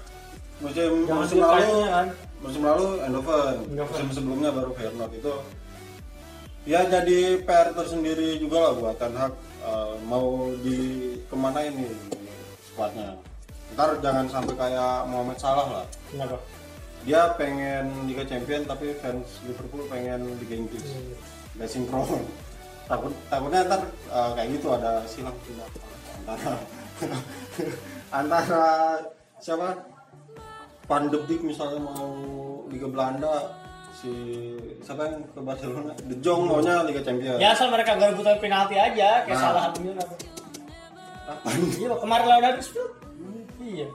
musim 0.55 0.91
musim 1.05 1.39
lalu 1.39 1.73
kan. 1.85 2.07
musim 2.41 2.63
lalu 2.65 2.87
Eindhoven 3.05 3.57
musim 3.69 4.07
sebelumnya 4.13 4.51
baru 4.53 4.71
Feyenoord 4.73 5.13
itu 5.13 5.35
ya 6.65 6.81
jadi 6.89 7.19
PR 7.45 7.69
tersendiri 7.77 8.41
juga 8.41 8.57
lah 8.65 8.73
buat 8.73 8.97
Ten 8.97 9.13
Hag 9.13 9.33
eh, 9.61 9.95
mau 10.09 10.49
di 10.65 10.77
ke 11.29 11.37
mana 11.37 11.61
ini 11.69 11.93
skuadnya 12.73 13.13
ntar 13.75 13.99
jangan 13.99 14.27
sampai 14.27 14.55
kayak 14.55 15.07
Mohamed 15.07 15.37
Salah 15.37 15.67
lah 15.73 15.87
Kenapa? 16.09 16.39
dia 17.03 17.21
pengen 17.35 18.07
Liga 18.07 18.25
Champion 18.25 18.65
tapi 18.65 18.97
fans 18.97 19.43
Liverpool 19.43 19.85
pengen 19.87 20.25
Liga 20.39 20.57
Inggris 20.57 20.85
Hmm. 20.85 21.15
nggak 21.55 21.69
sinkron 21.69 22.23
takut 22.85 23.13
takutnya 23.27 23.61
ntar 23.65 23.81
eh, 24.09 24.31
kayak 24.33 24.49
gitu 24.53 24.67
ada 24.71 25.03
silang 25.05 25.37
silang 25.43 25.71
antara 26.21 26.59
antara 28.13 28.65
siapa 29.39 29.69
Van 30.85 31.09
de 31.09 31.19
Beek 31.21 31.41
misalnya 31.41 31.81
mau 31.81 32.13
Liga 32.69 32.87
Belanda 32.87 33.57
si 33.95 34.11
siapa 34.81 35.07
yang 35.07 35.23
ke 35.27 35.41
Barcelona 35.41 35.93
De 35.99 36.17
Jong 36.19 36.45
maunya 36.45 36.83
Liga 36.83 37.01
Champion 37.01 37.39
Ya 37.39 37.53
asal 37.53 37.69
mereka 37.69 37.95
gak 37.95 38.11
rebutan 38.11 38.37
penalti 38.37 38.75
aja, 38.75 39.23
kayak 39.23 39.31
Nah. 39.31 39.41
salah 39.41 39.63
apa. 39.67 40.05
Iya 41.75 41.95
kemarin 41.97 42.27
lawan 42.27 42.45
Huddersfield. 42.47 42.93
Iya. 43.59 43.89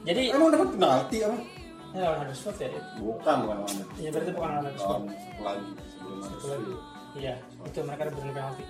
Jadi 0.00 0.22
emang 0.30 0.48
dapat 0.50 0.68
penalti 0.72 1.16
apa 1.20 1.38
ya, 1.90 2.00
lawan 2.00 2.18
Huddersfield 2.22 2.58
ya. 2.58 2.68
bukan 2.96 3.36
bukan 3.40 3.56
lawan 3.58 3.76
Iya 3.94 4.08
berarti 4.10 4.30
bukan 4.32 4.48
lawan 4.48 4.64
Huddersfield. 4.64 4.90
lawan 4.90 5.04
lagi 5.40 5.68
sebelum 5.86 6.18
lagi. 6.20 6.74
Iya, 7.12 7.34
itu 7.64 7.78
mereka 7.82 8.02
rebutan 8.06 8.30
penalti. 8.30 8.64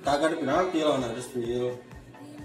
kagak 0.00 0.26
ada 0.26 0.36
penalti 0.38 0.78
lawan 0.80 1.02
Huddersfield 1.02 1.76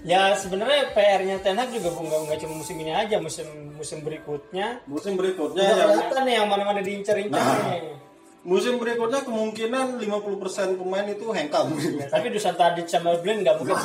Ya 0.06 0.38
sebenarnya 0.38 0.94
PR-nya 0.94 1.36
Ten 1.40 1.58
Hag 1.58 1.66
juga 1.68 1.90
nggak 1.90 2.20
nggak 2.24 2.38
cuma 2.38 2.54
musim 2.56 2.78
ini 2.78 2.94
aja, 2.94 3.18
musim 3.18 3.42
musim 3.74 3.98
berikutnya. 4.00 4.78
musim 4.86 5.18
berikutnya 5.18 5.66
yang 5.66 5.88
kelihatan 5.90 6.22
nih 6.22 6.34
yang 6.36 6.46
mana-mana 6.46 6.78
diincar-incar 6.78 7.42
Nah. 7.42 7.58
nih. 7.66 7.82
Musim 8.46 8.78
berikutnya 8.78 9.26
kemungkinan 9.26 9.98
50% 9.98 10.78
pemain 10.78 11.06
itu 11.10 11.26
hengkang. 11.34 11.66
Tapi 12.14 12.26
Dusan 12.30 12.54
Tadic 12.54 12.86
sama 12.86 13.18
Blend 13.18 13.42
nggak 13.42 13.58
mungkin 13.58 13.76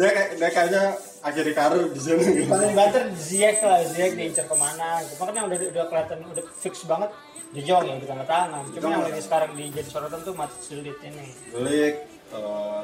dia 0.00 0.08
kayak 0.16 0.30
dia 0.38 0.48
kayaknya 0.48 0.82
akhiri 1.20 1.52
karir 1.52 1.84
di 1.92 2.00
sini. 2.00 2.46
Paling 2.46 2.72
banter 2.72 3.10
Ziyech 3.16 3.60
lah 3.60 3.84
Ziyech 3.84 4.16
diincar 4.16 4.46
ke 4.48 4.56
mana 4.56 5.02
gitu. 5.04 5.18
Makanya 5.20 5.42
udah 5.50 5.58
udah 5.76 5.84
kelihatan 5.92 6.18
udah 6.24 6.44
fix 6.56 6.88
banget 6.88 7.10
De 7.50 7.60
Jong 7.66 7.82
yang 7.82 7.98
di 7.98 8.06
tanda 8.06 8.22
tangan 8.22 8.62
cuma 8.70 8.94
yang 8.94 9.02
lagi 9.02 9.20
sekarang 9.26 9.50
di 9.58 9.74
jadi 9.74 9.90
sorotan 9.90 10.22
tuh 10.22 10.34
Mats 10.38 10.54
Sulit 10.62 10.94
ini. 11.02 11.26
Belik 11.50 11.94
eh, 12.30 12.82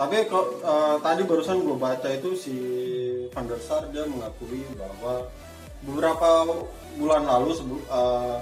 tapi 0.00 0.16
kok 0.26 0.46
eh, 0.64 0.96
tadi 1.04 1.22
barusan 1.28 1.60
gue 1.60 1.76
baca 1.76 2.08
itu 2.08 2.32
si 2.32 2.56
Van 3.36 3.44
der 3.44 3.60
Sar 3.60 3.92
dia 3.92 4.08
mengakui 4.08 4.64
bahwa 4.80 5.28
beberapa 5.84 6.28
bulan 6.96 7.28
lalu 7.28 7.50
sebelum 7.52 7.82
eh, 7.84 8.40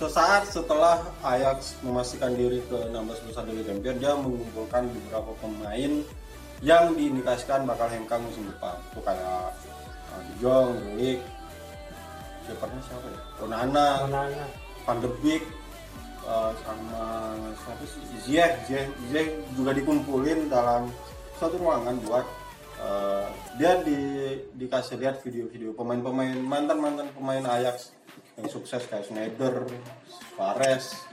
sesaat 0.00 0.48
setelah 0.48 1.04
Ajax 1.20 1.76
memastikan 1.84 2.32
diri 2.32 2.64
ke 2.72 2.88
16 2.88 3.28
besar 3.28 3.44
Liga 3.44 3.68
Champions 3.68 4.00
dia 4.00 4.16
mengumpulkan 4.16 4.88
beberapa 4.88 5.36
pemain 5.44 5.92
yang 6.64 6.96
diindikasikan 6.96 7.68
bakal 7.68 7.84
hengkang 7.92 8.24
musim 8.24 8.48
depan. 8.48 8.80
Itu 8.88 9.04
kayak 9.04 9.52
uh, 10.16 10.20
De 10.24 10.34
Jong, 10.40 10.72
Belik 10.88 11.20
siapanya 12.48 12.80
siapa 12.80 13.06
ya? 13.12 13.20
Onana, 13.44 13.88
Van 14.88 14.98
de 15.04 15.10
Beek 15.20 15.44
uh, 16.24 16.56
sama 16.64 17.36
siapa 17.60 17.84
sih? 17.84 18.00
Ziyech 18.24 18.54
Ziyech 18.64 18.88
Ziyech 19.12 19.28
juga 19.52 19.76
dikumpulin 19.76 20.48
dalam 20.48 20.88
satu 21.36 21.60
ruangan 21.60 22.00
buat 22.08 22.24
uh, 22.80 23.28
dia 23.60 23.84
di 23.84 24.00
dikasih 24.56 24.96
lihat 24.96 25.20
video-video 25.20 25.76
pemain-pemain 25.76 26.40
mantan-mantan 26.40 27.12
pemain 27.12 27.44
Ajax 27.44 27.92
yang 28.40 28.48
sukses 28.48 28.82
kayak 28.88 29.04
Schneider, 29.04 29.68
Suarez, 30.32 31.04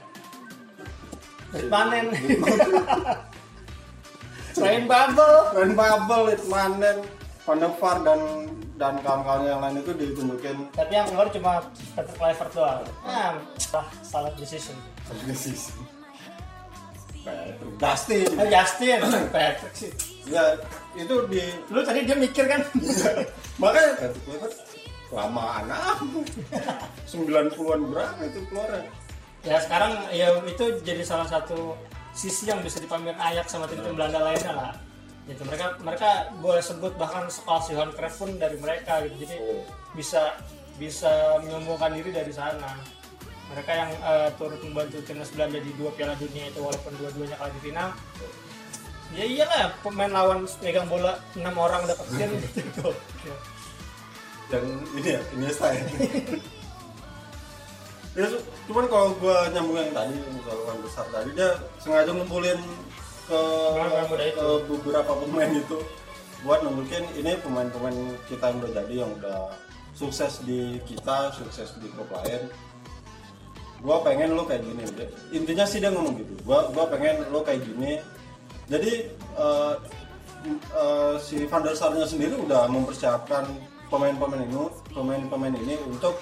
panen 1.68 2.06
Rain 4.58 4.84
Bubble 5.76 6.22
Litmanen, 6.32 6.98
Van 7.48 7.56
der 7.60 7.72
Vaart 7.80 8.00
dan 8.04 8.20
dan 8.76 8.94
kawan-kawan 9.00 9.48
yang 9.48 9.60
lain 9.64 9.80
itu 9.80 9.92
ditunjukin. 9.96 10.68
Tapi 10.76 10.92
yang 10.92 11.08
keluar 11.08 11.32
cuma 11.32 11.64
Patrick 11.96 12.16
Kluivert 12.20 12.52
doang. 12.52 12.84
Nah 13.08 13.40
salah, 13.56 13.88
salah 14.04 14.32
decision. 14.36 14.76
Dustin. 17.80 18.24
Oh, 18.36 18.46
Justin 18.52 19.00
Patrick 19.34 19.74
sih. 19.74 19.92
Ya 20.28 20.60
itu 20.92 21.14
di 21.32 21.40
lu 21.72 21.80
tadi 21.80 22.04
dia 22.04 22.16
mikir 22.20 22.44
kan? 22.52 22.60
Makanya 23.62 23.92
Patrick 23.96 24.24
Kluivert 24.28 24.54
lama 25.08 25.64
anak 25.64 26.04
90-an 27.08 27.80
berapa 27.88 28.20
itu 28.28 28.40
keluarnya. 28.52 28.90
Ya 29.46 29.56
sekarang 29.62 29.92
ya 30.12 30.34
itu 30.44 30.64
jadi 30.84 31.00
salah 31.06 31.24
satu 31.24 31.78
sisi 32.12 32.50
yang 32.50 32.60
bisa 32.60 32.82
dipamer 32.82 33.14
Ajax 33.16 33.54
sama 33.54 33.70
tim-tim 33.70 33.96
Belanda 33.96 34.20
lainnya 34.20 34.52
lah. 34.52 34.72
Gitu 35.24 35.40
mereka 35.44 35.76
mereka 35.80 36.10
boleh 36.40 36.60
sebut 36.60 36.92
bahkan 37.00 37.28
sekolah 37.30 37.62
Johan 37.68 37.90
Cruyff 37.96 38.20
pun 38.20 38.30
dari 38.36 38.56
mereka 38.60 39.00
gitu. 39.06 39.24
Jadi 39.24 39.36
Oh. 39.40 39.64
bisa 39.96 40.36
bisa 40.76 41.40
menyombongkan 41.40 41.96
diri 41.96 42.10
dari 42.12 42.32
sana. 42.34 42.76
Mereka 43.48 43.72
yang 43.72 43.90
eh, 43.96 44.28
turut 44.36 44.60
membantu 44.60 45.00
timnas 45.08 45.32
Belanda 45.32 45.56
di 45.56 45.72
dua 45.80 45.88
Piala 45.96 46.12
Dunia 46.20 46.52
itu 46.52 46.60
walaupun 46.60 46.92
dua-duanya 47.00 47.36
kalah 47.40 47.52
di 47.56 47.60
final. 47.64 47.88
Ya 49.16 49.24
iyalah 49.24 49.72
pemain 49.80 50.12
lawan 50.12 50.44
megang 50.60 50.84
bola 50.84 51.16
enam 51.32 51.56
orang 51.56 51.88
dapat 51.88 52.04
gitu 52.20 52.92
yang 54.48 54.66
ini 54.96 55.08
ya 55.16 55.20
Iniesta 55.36 55.66
ya 55.76 55.84
ya 58.18 58.26
cuman 58.66 58.84
kalau 58.90 59.14
gua 59.22 59.46
nyambung 59.54 59.78
yang 59.78 59.92
tadi 59.94 60.16
orang 60.48 60.80
besar 60.82 61.06
tadi 61.14 61.30
dia 61.38 61.54
sengaja 61.78 62.10
ngumpulin 62.10 62.58
ke, 63.28 63.40
ke 64.34 64.46
beberapa 64.66 65.12
pemain 65.22 65.52
itu 65.54 65.78
buat 66.42 66.62
nunjukin 66.62 67.04
ini 67.18 67.34
pemain-pemain 67.42 67.98
kita 68.30 68.50
yang 68.50 68.58
udah 68.62 68.72
jadi 68.82 68.94
yang 69.06 69.10
udah 69.20 69.38
sukses 69.94 70.42
di 70.46 70.78
kita 70.86 71.34
sukses 71.34 71.74
di 71.82 71.90
klub 71.90 72.06
lain. 72.14 72.46
Gua 73.82 74.02
pengen 74.02 74.34
lo 74.34 74.42
kayak 74.42 74.66
gini 74.66 74.82
intinya 75.30 75.62
sih 75.62 75.78
dia 75.78 75.90
ngomong 75.90 76.18
gitu 76.18 76.34
gua 76.42 76.66
gua 76.74 76.90
pengen 76.90 77.22
lo 77.30 77.42
kayak 77.46 77.62
gini. 77.62 78.02
Jadi 78.66 79.06
m- 80.46 80.62
eh, 80.74 81.14
si 81.22 81.46
Van 81.46 81.62
der 81.62 81.74
Sar-nya 81.78 82.06
sendiri 82.06 82.34
udah 82.34 82.66
mempersiapkan 82.66 83.46
pemain-pemain 83.88 84.42
ini 84.42 84.56
pemain-pemain 84.90 85.54
ini 85.56 85.74
untuk 85.84 86.14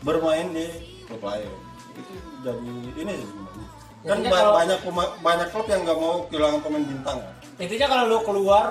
bermain 0.00 0.48
di 0.48 0.66
klub 1.04 1.22
lain. 1.22 1.50
Itu 1.92 2.12
jadi 2.42 2.72
ini 2.96 3.12
sih 3.14 3.26
sebenarnya. 3.26 3.66
Kan 4.02 4.18
ba- 4.20 4.30
kalau- 4.34 4.56
banyak 4.56 4.78
pema- 4.82 5.14
banyak 5.20 5.48
klub 5.48 5.66
yang 5.66 5.80
nggak 5.82 5.94
mau 5.96 6.14
kehilangan 6.26 6.60
pemain 6.60 6.84
bintang. 6.84 7.18
Kan 7.22 7.60
intinya 7.60 7.86
kalau 7.86 8.04
lu 8.06 8.18
keluar 8.22 8.66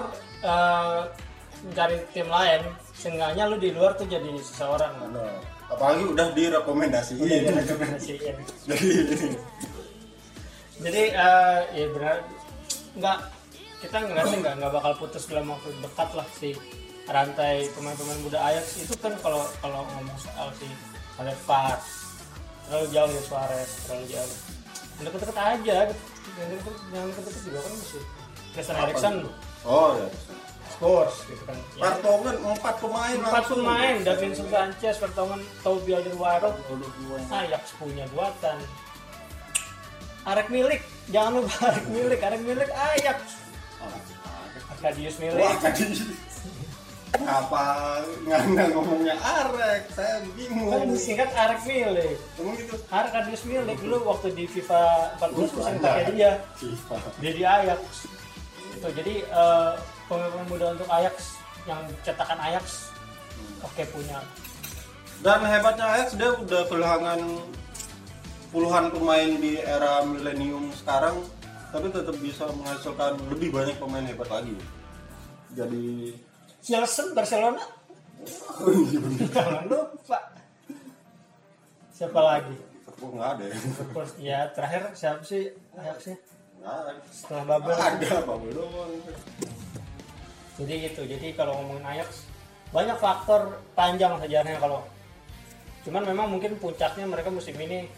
mencari 1.62 1.98
tim 2.10 2.28
lain 2.28 2.62
seenggaknya 2.92 3.44
lu 3.46 3.56
di 3.56 3.70
luar 3.70 3.94
tuh 3.94 4.06
jadi 4.06 4.28
seseorang. 4.38 4.92
Kan 4.92 5.10
Nah, 5.14 5.38
apalagi 5.70 6.04
udah 6.06 6.28
direkomendasiin. 6.34 7.22
Udah 7.22 7.38
ada 7.38 7.52
rekomendasiin. 7.64 8.36
jadi 8.70 8.90
jadi 10.82 11.02
eh, 11.14 11.60
ya 11.72 11.86
benar. 11.92 12.16
Nggak 12.92 13.18
kita 13.80 13.98
nggak 13.98 14.26
nggak 14.58 14.72
bakal 14.74 14.94
putus 14.96 15.26
dalam 15.26 15.48
waktu 15.48 15.70
dekat 15.80 16.10
lah 16.12 16.28
si 16.34 16.54
rantai 17.10 17.70
pemain-pemain 17.74 18.20
muda 18.22 18.40
Ajax 18.52 18.78
itu 18.82 18.94
kan 19.02 19.14
kalau 19.20 19.46
kalau 19.64 19.86
ngomong 19.98 20.18
soal 20.22 20.54
si 20.58 20.68
Alevar 21.18 21.78
terlalu 22.68 22.88
jauh 22.94 23.12
ya 23.12 23.22
Suarez 23.26 23.70
terlalu 23.86 24.06
jauh. 24.14 24.36
Yang 25.00 25.04
deket-deket 25.10 25.38
aja 25.38 25.78
yang 26.38 26.50
deket 26.54 26.76
yang 26.94 27.06
deket-deket 27.10 27.42
juga 27.50 27.60
kan 27.66 27.72
masih 27.74 28.04
Christian 28.54 28.78
Eriksen 28.78 29.16
oh 29.66 29.90
ya 29.98 30.08
Spurs 30.72 31.16
gitu 31.28 31.44
kan. 31.46 31.58
Ya, 31.76 31.82
Vertonghen 31.94 32.36
empat 32.42 32.76
pemain 32.80 33.18
empat 33.20 33.46
pemain 33.52 33.96
Davinson 34.02 34.48
Sanchez 34.48 34.96
Vertonghen 34.98 35.42
Toby 35.62 35.92
Alderweireld. 36.00 36.58
Ajax 37.28 37.76
punya 37.76 38.08
buatan. 38.16 38.58
Arek 40.22 40.48
milik 40.54 40.82
jangan 41.10 41.42
lupa 41.44 41.70
Arek 41.70 41.86
milik 41.92 42.20
Arek 42.24 42.42
milik 42.42 42.70
Ajax. 42.72 43.20
Arkadius 44.72 45.16
Wah, 45.20 45.24
milik. 45.30 45.54
tadi 45.62 45.86
kenapa 47.12 47.64
nggak 48.26 48.70
ngomongnya 48.72 49.16
Arek? 49.20 49.92
Saya 49.92 50.20
kan 50.20 50.24
bingung 50.36 50.72
disingkat 50.96 51.30
Arek 51.36 51.62
Milik. 51.68 52.18
Ngomong 52.40 52.56
gitu. 52.58 52.76
Arek 52.88 53.12
Kadius 53.12 53.44
Milik. 53.46 53.78
Dulu 53.84 53.98
waktu 54.08 54.28
di 54.34 54.44
FIFA 54.48 54.82
14 55.20 55.52
sering 55.52 55.80
pakai 55.84 56.04
dia. 56.16 56.32
FIFA. 56.56 56.96
Dia 57.20 57.32
di 57.36 57.44
Ajax. 57.44 57.82
Itu 58.80 58.88
jadi 58.96 59.16
eh, 59.28 59.72
pemain 60.08 60.46
muda 60.48 60.66
untuk 60.74 60.90
Ajax 60.90 61.38
yang 61.68 61.82
cetakan 62.02 62.40
Ajax 62.40 62.90
oke 63.62 63.84
punya. 63.94 64.20
Dan 65.22 65.46
hebatnya 65.46 65.86
Ajax 66.00 66.18
dia 66.18 66.34
udah 66.34 66.66
kehilangan 66.66 67.20
puluhan 68.50 68.92
pemain 68.92 69.32
di 69.40 69.62
era 69.62 70.04
milenium 70.04 70.74
sekarang 70.76 71.24
tapi 71.72 71.88
tetap 71.88 72.20
bisa 72.20 72.52
menghasilkan 72.52 73.16
lebih 73.32 73.54
banyak 73.56 73.80
pemain 73.80 74.04
hebat 74.04 74.28
lagi. 74.28 74.56
Jadi 75.56 76.16
Chelsea 76.62 77.14
Barcelona? 77.18 77.64
Jangan 79.34 79.66
lupa. 79.66 80.20
Siapa 81.94 82.22
lagi? 82.22 82.56
Liverpool 83.02 83.18
nggak 83.18 83.30
ada 83.34 83.46
ya. 83.50 83.58
Terus 83.58 84.12
ya 84.22 84.40
terakhir 84.54 84.82
siapa 84.94 85.22
sih? 85.26 85.50
Ajaxnya 85.74 86.16
setelah 87.10 87.44
Babel 87.58 87.74
ada 87.74 88.22
Babel 88.22 88.52
doang. 88.54 88.94
Jadi 90.62 90.74
gitu 90.86 91.02
jadi 91.10 91.34
kalau 91.34 91.58
ngomongin 91.58 91.86
Ajax 91.98 92.30
banyak 92.70 92.98
faktor 93.02 93.58
panjang 93.74 94.14
sejarahnya 94.22 94.62
kalau. 94.62 94.86
Cuman 95.82 96.06
memang 96.06 96.30
mungkin 96.30 96.54
puncaknya 96.62 97.10
mereka 97.10 97.34
musim 97.34 97.58
ini 97.58 97.90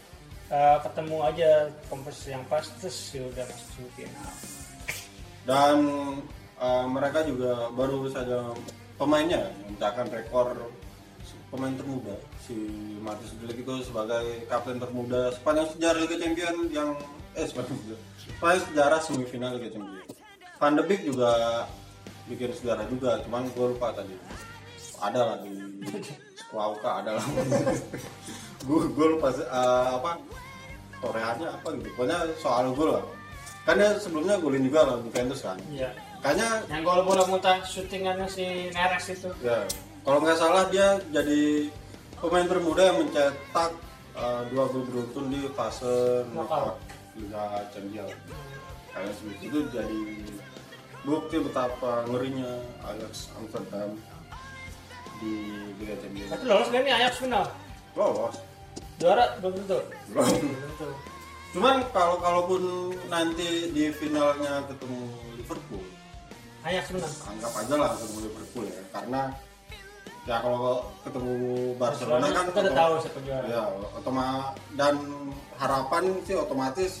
eh, 0.48 0.78
ketemu 0.80 1.16
aja 1.20 1.68
komposisi 1.92 2.32
yang 2.32 2.44
pas 2.48 2.64
terus 2.80 3.12
ya 3.12 3.28
udah 3.28 3.44
masuk 3.44 3.68
semifinal. 3.76 4.32
Dan 5.44 5.76
uh, 6.60 6.86
mereka 6.86 7.26
juga 7.26 7.70
baru 7.74 8.06
saja 8.10 8.54
pemainnya 8.98 9.50
memecahkan 9.66 10.06
rekor 10.12 10.54
pemain 11.54 11.74
termuda 11.78 12.18
si 12.42 12.56
Marcus 12.98 13.30
Delik 13.38 13.62
itu 13.62 13.74
sebagai 13.86 14.42
kapten 14.50 14.82
termuda 14.82 15.30
sepanjang 15.38 15.70
sejarah 15.70 15.98
Liga 16.02 16.16
Champions 16.18 16.66
yang 16.74 16.98
eh 17.38 17.46
sepanjang 17.46 17.78
sejarah, 17.78 18.02
sepanjang 18.18 18.64
sejarah 18.70 19.00
semifinal 19.00 19.50
Liga 19.54 19.70
Champions. 19.70 20.02
Van 20.58 20.74
de 20.74 20.82
Beek 20.82 21.02
juga 21.06 21.30
bikin 22.26 22.50
sejarah 22.58 22.86
juga, 22.90 23.22
cuman 23.26 23.46
gue 23.54 23.66
lupa 23.70 23.94
tadi. 23.94 24.18
Ada 24.98 25.20
lah 25.20 25.36
di 25.46 25.54
Squawka 26.38 26.90
ada 27.06 27.10
lah. 27.18 27.26
gue 28.66 28.80
gue 28.90 29.06
lupa 29.14 29.28
eh, 29.30 29.88
apa 29.94 30.10
torehannya 30.98 31.48
apa 31.54 31.66
gitu. 31.78 31.88
Pokoknya 31.94 32.18
soal 32.42 32.74
gol 32.74 32.98
lah. 32.98 33.04
Kan 33.62 33.78
dia 33.78 33.94
sebelumnya 34.02 34.42
golin 34.42 34.66
juga 34.66 34.90
lah 34.90 34.96
Juventus 35.06 35.40
kan. 35.40 35.58
iya 35.70 35.94
Kayaknya 36.24 36.48
yang 36.72 36.82
gol 36.82 37.04
bola 37.04 37.28
muntah 37.28 37.60
syutingannya 37.60 38.24
si 38.24 38.72
Neres 38.72 39.12
itu 39.12 39.28
Ya, 39.44 39.60
kalau 40.00 40.24
nggak 40.24 40.40
salah 40.40 40.72
dia 40.72 40.96
jadi 41.12 41.68
pemain 42.16 42.48
termuda 42.48 42.80
yang 42.80 43.04
mencetak 43.04 43.70
uh, 44.16 44.40
dua 44.48 44.64
gol 44.72 44.88
beruntun 44.88 45.28
di 45.28 45.44
fase 45.52 46.24
knockout 46.32 46.80
Liga 47.14 47.68
Champions. 47.70 48.08
Kayaknya 48.88 49.12
seperti 49.12 49.44
itu 49.44 49.58
jadi 49.68 50.00
bukti 51.04 51.36
betapa 51.44 52.08
ngerinya 52.08 52.50
Ajax 52.88 53.28
Amsterdam 53.36 53.92
di 55.20 55.32
Liga 55.76 55.94
Champions. 56.00 56.30
tapi 56.32 56.44
lolos 56.48 56.68
gak 56.72 56.82
nih 56.82 56.92
Ajax 56.96 57.20
final 57.20 57.44
Lolos. 57.92 58.36
juara 58.96 59.36
belum 59.44 59.52
tentu 59.60 59.78
Belum. 60.08 60.24
belum 60.24 60.56
tentu 60.72 60.88
Cuman 61.54 61.86
kalau 61.94 62.18
kalaupun 62.18 62.62
nanti 63.06 63.70
di 63.70 63.86
finalnya 63.94 64.66
ketemu 64.66 65.06
Liverpool, 65.38 65.83
Ajax 66.64 66.84
menang 66.96 67.14
anggap 67.28 67.52
aja 67.60 67.74
lah 67.76 67.90
ketemu 67.92 68.16
Liverpool 68.24 68.64
ya, 68.64 68.82
karena 68.88 69.20
ya 70.24 70.36
kalau 70.40 70.88
ketemu 71.04 71.34
Barcelona 71.76 72.26
kan 72.32 72.44
kita 72.48 72.60
udah 72.64 72.74
tahu 72.74 72.92
siapa 73.04 73.18
juara. 73.20 73.46
Ya, 73.52 73.62
otomatis 73.92 74.56
dan 74.80 74.94
harapan 75.60 76.02
sih 76.24 76.36
otomatis 76.40 76.92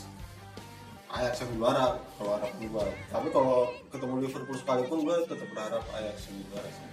Ajax 1.14 1.46
yang 1.46 1.50
juara 1.56 1.96
kalau 2.20 2.30
harapan 2.36 2.60
gue. 2.60 2.86
Tapi 3.08 3.28
kalau 3.32 3.72
ketemu 3.88 4.14
Liverpool 4.28 4.56
sekalipun 4.60 4.98
gue 5.08 5.16
tetap 5.32 5.48
berharap 5.56 5.84
Ajax 5.96 6.16
yang 6.28 6.36
juara 6.52 6.68
sih. 6.68 6.88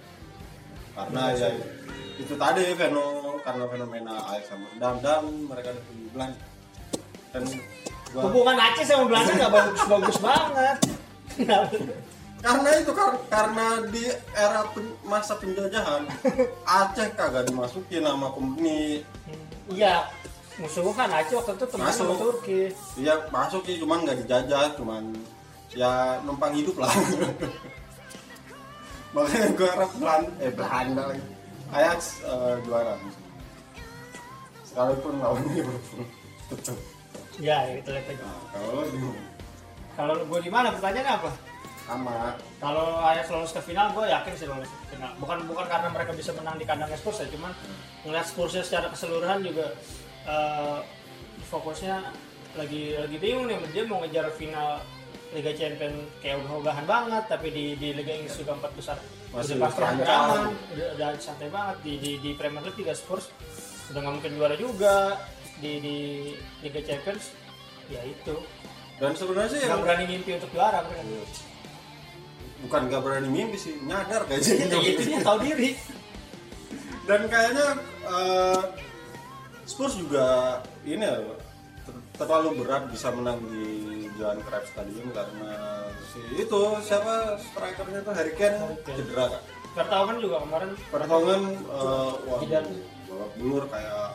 Karena 0.92 1.22
ya 1.36 1.48
itu 2.20 2.34
tadi 2.36 2.62
feno 2.72 3.36
karena 3.44 3.64
fenomena 3.68 4.14
Ajax 4.32 4.48
sama 4.48 4.68
dan 4.80 4.96
dan 5.04 5.24
mereka 5.44 5.76
ada 5.76 5.82
bilang 5.92 6.32
dan 7.32 7.42
gua 8.12 8.22
hubungan 8.28 8.56
Aceh 8.56 8.84
sama 8.84 9.04
Belanda 9.08 9.32
nggak 9.32 9.52
bagus-bagus 9.52 10.16
banget 10.20 10.78
karena 12.42 12.74
itu 12.74 12.90
kar 12.90 13.14
karena 13.30 13.86
di 13.86 14.02
era 14.34 14.66
pen- 14.74 14.98
masa 15.06 15.38
penjajahan 15.38 16.02
Aceh 16.82 17.06
kagak 17.14 17.46
dimasukin 17.46 18.02
nama 18.02 18.34
company 18.34 19.06
iya 19.70 20.10
musuhan 20.58 21.06
Aceh 21.06 21.38
waktu 21.38 21.54
itu 21.54 21.66
teman 21.70 21.86
Masuk. 21.86 22.18
Turki 22.18 22.74
Iya 22.98 23.14
masuk 23.30 23.62
sih, 23.62 23.78
cuman 23.78 24.02
nggak 24.02 24.26
dijajah, 24.26 24.74
cuman 24.74 25.14
ya 25.72 26.20
numpang 26.20 26.52
hidup 26.52 26.76
lah. 26.76 26.92
Makanya 29.14 29.48
gue 29.52 29.68
harap 29.68 29.90
Belanda, 29.96 30.30
eh 30.40 30.52
Belanda 30.52 31.02
lagi. 31.08 31.24
Ajax 31.72 32.00
eh, 32.20 32.54
juara. 32.64 32.94
Sekalipun 34.64 35.20
lawan 35.20 35.44
Liverpool. 35.52 36.04
Tetep. 36.48 36.76
ya 37.40 37.64
kita 37.80 37.96
lihat 37.96 38.12
aja 38.12 38.24
Nah, 38.28 38.44
kalau 38.52 38.84
di 38.84 38.98
kalau 39.96 40.14
gue 40.20 40.40
di 40.44 40.50
mana 40.52 40.68
pertanyaannya 40.68 41.12
apa 41.16 41.30
sama. 41.86 42.38
Kalau 42.62 43.02
Ajax 43.02 43.26
lolos 43.30 43.52
ke 43.52 43.60
final 43.62 43.92
gue 43.92 44.06
yakin 44.06 44.32
sih 44.38 44.46
lolos 44.46 44.70
ke 44.70 44.96
final. 44.96 45.10
Bukan 45.18 45.38
bukan 45.50 45.66
karena 45.66 45.88
mereka 45.90 46.12
bisa 46.14 46.30
menang 46.34 46.56
di 46.56 46.64
kandang 46.64 46.90
Spurs 46.94 47.22
ya 47.22 47.28
cuman 47.30 47.52
ngeliat 48.06 48.26
Spursnya 48.26 48.62
secara 48.64 48.86
keseluruhan 48.90 49.42
juga 49.42 49.66
eh, 50.26 50.78
fokusnya 51.50 51.96
lagi 52.56 52.96
lagi 52.96 53.16
bingung 53.18 53.46
nih. 53.50 53.58
Dia 53.74 53.84
mau 53.86 54.00
ngejar 54.02 54.30
final 54.34 54.82
Liga 55.32 55.52
Champions 55.56 55.96
kayak 56.20 56.44
udah-udahan 56.44 56.84
banget 56.84 57.24
tapi 57.26 57.48
di 57.48 57.64
di 57.80 57.96
Liga 57.96 58.12
Inggris 58.12 58.36
juga 58.36 58.56
empat 58.56 58.72
besar. 58.76 58.96
Masih 59.32 59.56
pasti 59.56 59.80
aman 59.80 60.52
udah, 60.76 60.88
udah 60.96 61.08
santai 61.16 61.48
banget. 61.48 61.76
Di, 61.80 61.92
di 61.98 62.10
di 62.20 62.30
Premier 62.36 62.62
League 62.68 62.76
juga 62.76 62.92
Spurs 62.92 63.32
udah 63.90 64.00
nggak 64.00 64.14
mungkin 64.20 64.32
juara 64.36 64.56
juga. 64.56 65.16
Di 65.62 65.78
di 65.78 65.96
Liga 66.60 66.80
Champions 66.84 67.32
ya 67.88 68.02
itu. 68.04 68.36
Dan 69.00 69.16
sebenarnya 69.18 69.50
sih 69.50 69.58
nggak 69.64 69.72
yang 69.72 69.82
berani 69.82 70.04
mimpi 70.06 70.30
untuk 70.36 70.50
juara 70.52 70.84
mereka 70.84 71.02
bukan 72.62 72.80
nggak 72.86 73.02
berani 73.02 73.28
mimpi 73.28 73.58
sih 73.58 73.74
nyadar 73.82 74.22
kayaknya 74.30 74.70
ya 74.70 74.78
itu 74.94 75.02
dia 75.02 75.20
tahu 75.20 75.38
diri 75.42 75.70
dan 77.10 77.20
kayaknya 77.26 77.66
eh, 78.06 78.60
Spurs 79.66 79.98
juga 79.98 80.58
ini 80.86 81.02
ya 81.02 81.18
ter- 81.86 82.04
terlalu 82.22 82.62
berat 82.62 82.86
bisa 82.90 83.10
menang 83.10 83.42
di 83.50 83.66
Johan 84.18 84.38
Cruyff 84.46 84.66
Stadium 84.70 85.10
karena 85.10 85.52
si 86.14 86.20
itu 86.38 86.60
siapa 86.86 87.40
strikernya 87.40 88.00
tuh 88.06 88.14
Harry 88.14 88.34
Kane 88.38 88.78
cedera 88.86 89.26
kan 89.26 89.42
Vertonghen 89.72 90.16
juga 90.20 90.36
kemarin 90.44 90.70
pertongan 90.92 91.42
uh, 91.72 92.12
wah 92.28 92.40
Tidak. 92.44 92.64
babak 93.08 93.30
belur 93.40 93.64
kayak 93.72 94.12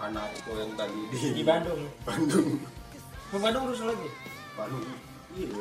anakku 0.00 0.52
yang 0.56 0.72
tadi 0.76 1.00
di, 1.12 1.18
di 1.40 1.42
Bandung. 1.44 1.84
Bandung 2.04 2.48
Bandung 3.32 3.64
terus 3.72 3.82
lagi. 3.84 4.08
Bandung 4.56 4.84
iya. 5.36 5.52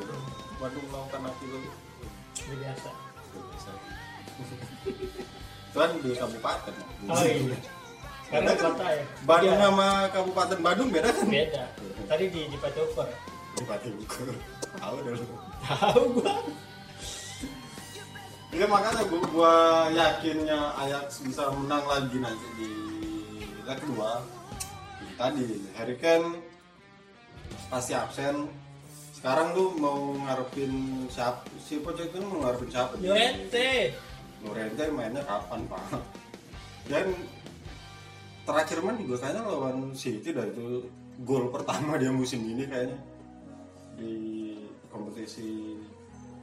Bandung 0.55 0.85
melakukan 0.87 1.21
api 1.27 1.45
lagi 1.51 1.69
Udah 2.45 2.57
biasa. 2.61 2.89
itu 5.75 5.77
kan 5.83 5.91
di 5.99 6.11
kabupaten 6.15 6.73
Oh 7.11 7.23
iya. 7.25 7.57
Karena 8.31 8.51
kota 8.55 8.85
ya. 8.89 9.03
Bandung 9.27 9.53
Iya, 9.53 9.63
sama 9.67 9.87
kabupaten 10.09 10.59
Bandung 10.63 10.89
beda 10.89 11.09
kan 11.11 11.27
beda. 11.27 11.63
Tadi 12.07 12.23
di 12.31 12.41
di 12.47 12.57
Patover. 12.57 13.09
Bupati 13.55 13.87
Bogor 13.95 14.35
tahu 14.75 14.95
lu 14.99 15.25
Tahu 15.63 16.01
gua. 16.19 16.33
Iya 18.55 18.65
makanya 18.67 19.03
gua, 19.07 19.21
gua 19.31 19.55
yakinnya 19.91 20.59
Ajax 20.79 21.23
bisa 21.23 21.51
menang 21.55 21.83
lagi 21.87 22.17
nanti 22.19 22.47
di 22.59 22.71
leg 23.63 23.79
kedua. 23.79 24.23
Tadi 25.15 25.43
Harry 25.79 25.95
Kane 25.95 26.39
pasti 27.71 27.95
absen. 27.95 28.47
Sekarang 29.15 29.55
tuh 29.55 29.71
mau 29.79 30.11
ngarepin 30.27 31.07
siapa? 31.07 31.47
Si 31.63 31.79
Pochettino 31.79 32.27
mau 32.27 32.43
ngarepin 32.43 32.67
siapa? 32.67 32.99
Llorente. 32.99 33.95
Llorente 34.43 34.83
mainnya 34.91 35.23
kapan 35.23 35.63
pak? 35.71 35.83
Dan 36.91 37.15
terakhir 38.43 38.83
main 38.83 38.99
juga 38.99 39.23
kayaknya 39.23 39.41
lawan 39.47 39.95
City 39.95 40.35
dah 40.35 40.43
itu 40.43 40.91
gol 41.23 41.47
pertama 41.47 41.95
dia 41.95 42.11
musim 42.11 42.43
ini 42.43 42.67
kayaknya 42.67 42.99
di 43.95 44.15
kompetisi 44.91 45.79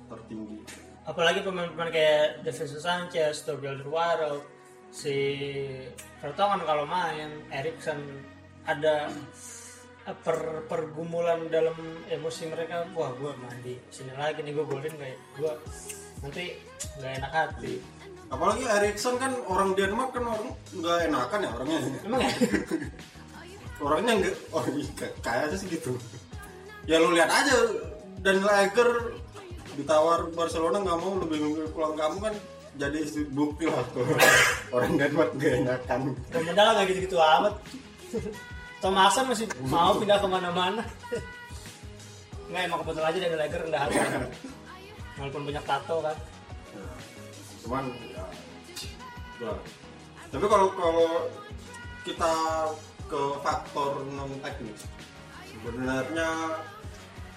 tertinggi. 0.09 0.65
Apalagi 1.05 1.45
pemain-pemain 1.45 1.93
kayak 1.93 2.41
Davinson 2.41 2.81
Sanchez, 2.81 3.45
Tobias 3.45 3.85
Alderweireld, 3.85 4.43
si 4.89 5.17
Vertonghen 6.25 6.65
kalau 6.65 6.89
main, 6.89 7.43
Erikson 7.53 8.01
ada 8.65 9.13
per 10.03 10.67
pergumulan 10.67 11.47
dalam 11.47 11.79
emosi 12.11 12.51
mereka 12.51 12.83
wah 12.99 13.15
gue 13.15 13.33
mandi. 13.39 13.75
Sini 13.87 14.11
lagi 14.19 14.43
nih 14.43 14.51
gue 14.51 14.67
golin 14.67 14.95
kayak 14.99 15.19
gue 15.39 15.53
nanti 16.27 16.45
nggak 16.99 17.13
enak 17.23 17.33
hati. 17.33 17.75
Apalagi 18.33 18.65
Erikson 18.67 19.15
kan 19.23 19.33
orang 19.47 19.79
Denmark 19.79 20.11
kan 20.11 20.25
orang 20.27 20.47
nggak 20.75 20.99
enakan 21.07 21.39
ya 21.47 21.51
orangnya. 21.55 21.79
Emang 22.03 22.21
ya? 22.21 22.33
orangnya 23.87 24.13
nggak 24.27 24.35
oh 24.51 24.65
iya, 24.75 24.91
kayak- 24.99 25.17
kayaknya 25.23 25.57
sih 25.59 25.69
gitu. 25.71 25.93
Ya 26.91 26.99
lu 26.99 27.15
lihat 27.15 27.31
aja 27.31 27.55
dan 28.27 28.43
Lager 28.43 28.91
ditawar 29.79 30.27
Barcelona 30.35 30.83
nggak 30.83 30.99
mau 30.99 31.15
lebih 31.23 31.39
memilih 31.47 31.71
pulang 31.71 31.95
kamu 31.95 32.19
kan 32.19 32.35
jadi 32.75 32.99
bukti 33.31 33.71
lah 33.71 33.87
tuh. 33.95 34.03
Orang 34.75 34.99
Denmark 34.99 35.31
nggak 35.39 35.63
enakan. 35.63 36.01
Lah 36.59 36.73
gak 36.75 36.87
gitu-gitu 36.91 37.17
amat. 37.23 37.55
Thomason 38.83 39.31
masih 39.31 39.47
mau 39.71 39.95
pindah 39.95 40.19
ke 40.19 40.27
mana-mana. 40.27 40.83
Nggak 42.51 42.63
emang 42.67 42.79
kebetulan 42.83 43.09
aja 43.09 43.19
dari 43.23 43.37
Lager 43.39 43.61
rendah 43.63 43.81
hati. 43.87 43.97
Walaupun 45.17 45.43
banyak 45.47 45.65
tato 45.65 45.97
kan. 46.03 46.17
cuman 47.63 47.95
ya, 48.11 48.27
ya. 49.39 49.55
tapi 50.35 50.47
kalau 50.51 50.67
kalau 50.75 51.31
kita 52.03 52.35
ke 53.07 53.23
faktor 53.39 54.03
non 54.19 54.35
teknis 54.43 54.83
sebenarnya 55.47 56.59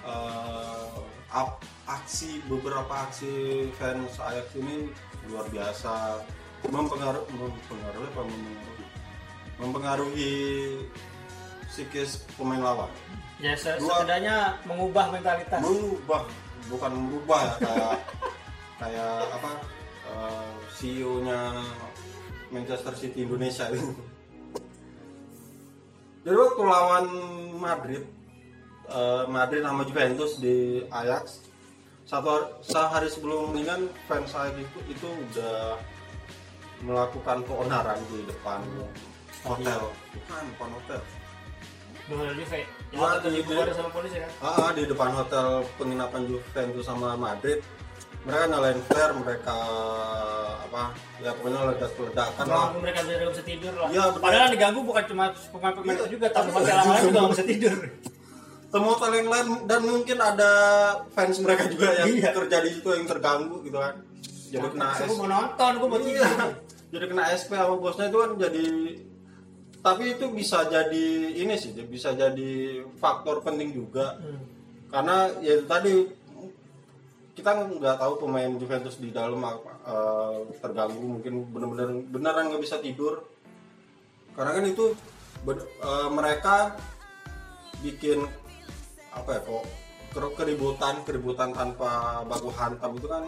eh, 0.02 0.98
ap- 1.30 1.62
aksi 1.86 2.42
beberapa 2.50 2.90
aksi 3.06 3.70
fans 3.78 4.18
Ajax 4.18 4.50
ini 4.58 4.90
luar 5.30 5.46
biasa 5.54 6.26
mempengaruhi 6.74 7.30
mempengaruhi 7.38 8.10
mempengaruhi 8.18 8.86
mempengaruhi 9.62 10.34
psikis 11.76 12.24
pemain 12.34 12.64
lawan 12.64 12.88
Ya 13.36 13.52
se- 13.54 13.76
Dua- 13.76 14.00
setidaknya 14.00 14.56
mengubah 14.64 15.12
mentalitas. 15.12 15.60
merubah 15.60 16.24
bukan 16.66 16.92
merubah 16.96 17.40
ya 17.44 17.54
kayak 17.60 17.96
kayak 18.82 19.16
apa 19.30 19.52
eh, 20.08 20.50
CEO-nya 20.72 21.40
Manchester 22.48 22.96
City 22.96 23.24
Indonesia 23.24 23.68
itu. 23.68 23.92
Jadi 26.24 26.32
waktu 26.34 26.62
lawan 26.64 27.06
Madrid, 27.56 28.04
eh, 28.88 29.24
Madrid 29.28 29.62
sama 29.62 29.84
Juventus 29.84 30.40
di 30.40 30.56
Ajax, 30.88 31.44
satu 32.04 32.28
hari, 32.30 32.46
sehari 32.62 33.10
sebelum 33.10 33.52
ini 33.52 33.64
kan 33.64 33.82
fans 34.06 34.32
Ajax 34.32 34.56
itu, 34.58 34.80
itu 34.90 35.08
udah 35.08 35.76
melakukan 36.82 37.44
keonaran 37.44 38.00
di 38.10 38.24
depan 38.24 38.64
hotel, 39.44 39.92
bukan 40.10 40.44
depan 40.50 40.70
hotel, 40.74 41.02
Dua 42.06 42.30
Juve. 42.32 42.62
Ya, 42.94 43.18
di- 43.20 43.74
sama 43.74 43.90
polisi 43.90 44.18
kan. 44.22 44.30
Ah, 44.40 44.70
di 44.72 44.86
depan 44.86 45.10
hotel 45.12 45.48
penginapan 45.76 46.22
Juventus 46.26 46.86
sama 46.86 47.18
Madrid. 47.18 47.60
Mereka 48.24 48.46
nyalain 48.48 48.80
flare, 48.86 49.14
mereka 49.14 49.58
apa? 50.66 50.84
Ya 51.20 51.30
pokoknya 51.32 51.60
ledak-ledakan 51.70 52.46
lah. 52.46 52.58
Ganggu 52.68 52.80
mereka 52.82 53.00
nggak 53.02 53.32
bisa 53.32 53.44
tidur 53.44 53.74
lah. 53.76 53.88
Betul. 53.88 54.18
Padahal 54.18 54.42
yang 54.42 54.54
diganggu 54.54 54.80
bukan 54.82 55.04
cuma 55.06 55.26
pemain-pemain 55.50 55.86
Iya. 55.88 56.00
itu 56.00 56.06
juga, 56.14 56.28
tapi 56.30 56.50
hotel 56.50 56.76
lain 56.76 57.02
juga 57.04 57.20
nggak 57.20 57.34
bisa 57.34 57.46
tidur. 57.46 57.76
Temu 58.72 58.88
hotel 58.92 59.12
yang 59.16 59.30
lain 59.30 59.48
dan 59.66 59.82
mungkin 59.82 60.18
ada 60.20 60.52
fans 61.14 61.38
mereka 61.40 61.64
juga 61.68 61.88
yang 61.96 62.08
Iya. 62.12 62.30
kerja 62.34 62.58
di 62.60 62.70
situ 62.72 62.90
yang 62.92 63.06
terganggu 63.06 63.56
gitu 63.62 63.78
kan. 63.78 63.96
Jadi 64.46 64.68
kena 64.68 64.88
Aku 64.96 65.14
mau 65.16 65.28
nonton, 65.28 65.72
aku 65.76 65.86
mau 65.86 66.00
Iya. 66.00 66.26
tidur. 66.26 66.50
Jadi 66.92 67.06
kena 67.08 67.24
SP 67.30 67.52
sama 67.54 67.76
bosnya 67.76 68.06
itu 68.08 68.18
kan 68.18 68.32
jadi 68.36 68.66
tapi 69.86 70.18
itu 70.18 70.26
bisa 70.34 70.66
jadi 70.66 71.06
ini 71.38 71.54
sih, 71.54 71.78
bisa 71.86 72.18
jadi 72.18 72.82
faktor 72.98 73.46
penting 73.46 73.70
juga. 73.70 74.18
Hmm. 74.18 74.42
karena 74.86 75.28
ya 75.44 75.60
tadi 75.66 76.08
kita 77.36 77.52
nggak 77.68 78.00
tahu 78.00 78.14
pemain 78.24 78.48
Juventus 78.56 78.96
di 78.96 79.12
dalam 79.12 79.44
eh, 79.44 80.38
terganggu 80.64 81.04
mungkin 81.04 81.52
benar-benar 81.52 81.90
beneran 82.08 82.48
nggak 82.48 82.64
bisa 82.64 82.80
tidur 82.80 83.28
karena 84.34 84.56
kan 84.56 84.66
itu 84.66 84.86
eh, 85.52 86.10
mereka 86.10 86.80
bikin 87.84 88.24
apa 89.12 89.30
ya 89.36 89.42
kok 89.44 89.64
ker- 90.16 90.36
keributan 90.40 90.96
keributan 91.04 91.52
tanpa 91.52 92.24
baku 92.24 92.48
hantam 92.56 92.96
itu 92.96 93.08
kan 93.12 93.26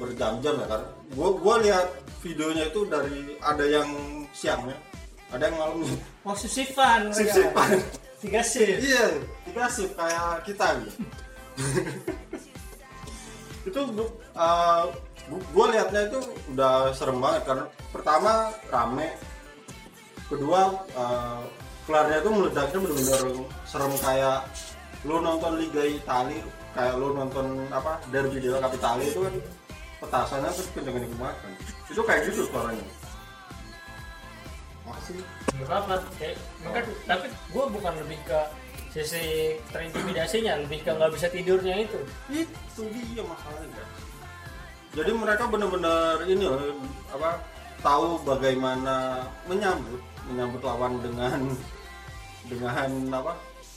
berjam-jam 0.00 0.56
ya 0.56 0.66
kan 0.72 0.82
gua 1.12 1.28
gua 1.36 1.54
lihat 1.60 1.86
videonya 2.24 2.72
itu 2.72 2.88
dari 2.88 3.36
ada 3.44 3.64
yang 3.68 3.88
siangnya 4.32 4.78
ada 5.32 5.42
yang 5.48 5.56
malamnya 5.56 5.96
Oh, 6.22 6.36
sip-sipan 6.36 7.10
mereka. 7.10 7.16
sip-sipan 7.18 7.70
Tiga 8.22 8.38
sip. 8.46 8.78
Iya, 8.78 9.18
tiga 9.42 9.66
shift 9.66 9.98
kayak 9.98 10.46
kita 10.46 10.78
gitu. 10.78 11.02
itu 13.68 13.80
uh, 14.38 14.86
gue 15.26 15.66
liatnya 15.74 16.06
itu 16.06 16.20
udah 16.54 16.94
serem 16.94 17.18
banget 17.18 17.42
karena 17.50 17.66
pertama 17.90 18.32
rame, 18.70 19.10
kedua 20.30 20.86
uh, 20.94 21.42
kelarnya 21.82 22.22
itu 22.22 22.30
meledaknya 22.30 22.78
bener-bener 22.78 23.22
serem 23.66 23.92
kayak 23.98 24.46
lu 25.02 25.18
nonton 25.18 25.58
Liga 25.58 25.82
Italia 25.82 26.46
kayak 26.78 26.94
lu 26.94 27.18
nonton 27.18 27.66
apa 27.74 27.98
derby 28.14 28.38
della 28.38 28.62
Capitale 28.62 29.02
itu 29.02 29.18
kan 29.18 29.34
petasannya 29.98 30.50
terus 30.54 30.68
kenceng-kenceng 30.78 31.18
banget 31.18 31.36
kan. 31.42 31.52
itu 31.90 32.02
kayak 32.06 32.20
gitu 32.30 32.40
suaranya 32.46 32.86
masih 34.86 35.22
Nggak 35.52 35.68
apa-apa. 35.68 35.94
Kayak, 36.18 36.36
maka, 36.64 36.78
tapi 37.06 37.26
gue 37.30 37.64
bukan 37.70 37.94
lebih 38.02 38.18
ke 38.26 38.40
sisi 38.92 39.56
terintimidasinya, 39.72 40.60
lebih 40.64 40.84
ke 40.84 40.90
nggak 40.92 41.12
bisa 41.14 41.26
tidurnya 41.32 41.74
itu. 41.80 42.00
itu 42.28 42.82
dia 42.92 43.24
masalahnya. 43.24 43.84
Jadi 44.92 45.10
mereka 45.16 45.48
benar-benar 45.48 46.20
ini 46.28 46.44
loh 46.44 46.60
apa 47.08 47.40
tahu 47.80 48.20
bagaimana 48.28 49.24
menyambut 49.48 50.00
menyambut 50.28 50.60
lawan 50.60 51.00
dengan 51.00 51.40
dengan 52.44 52.92
apa 53.16 53.32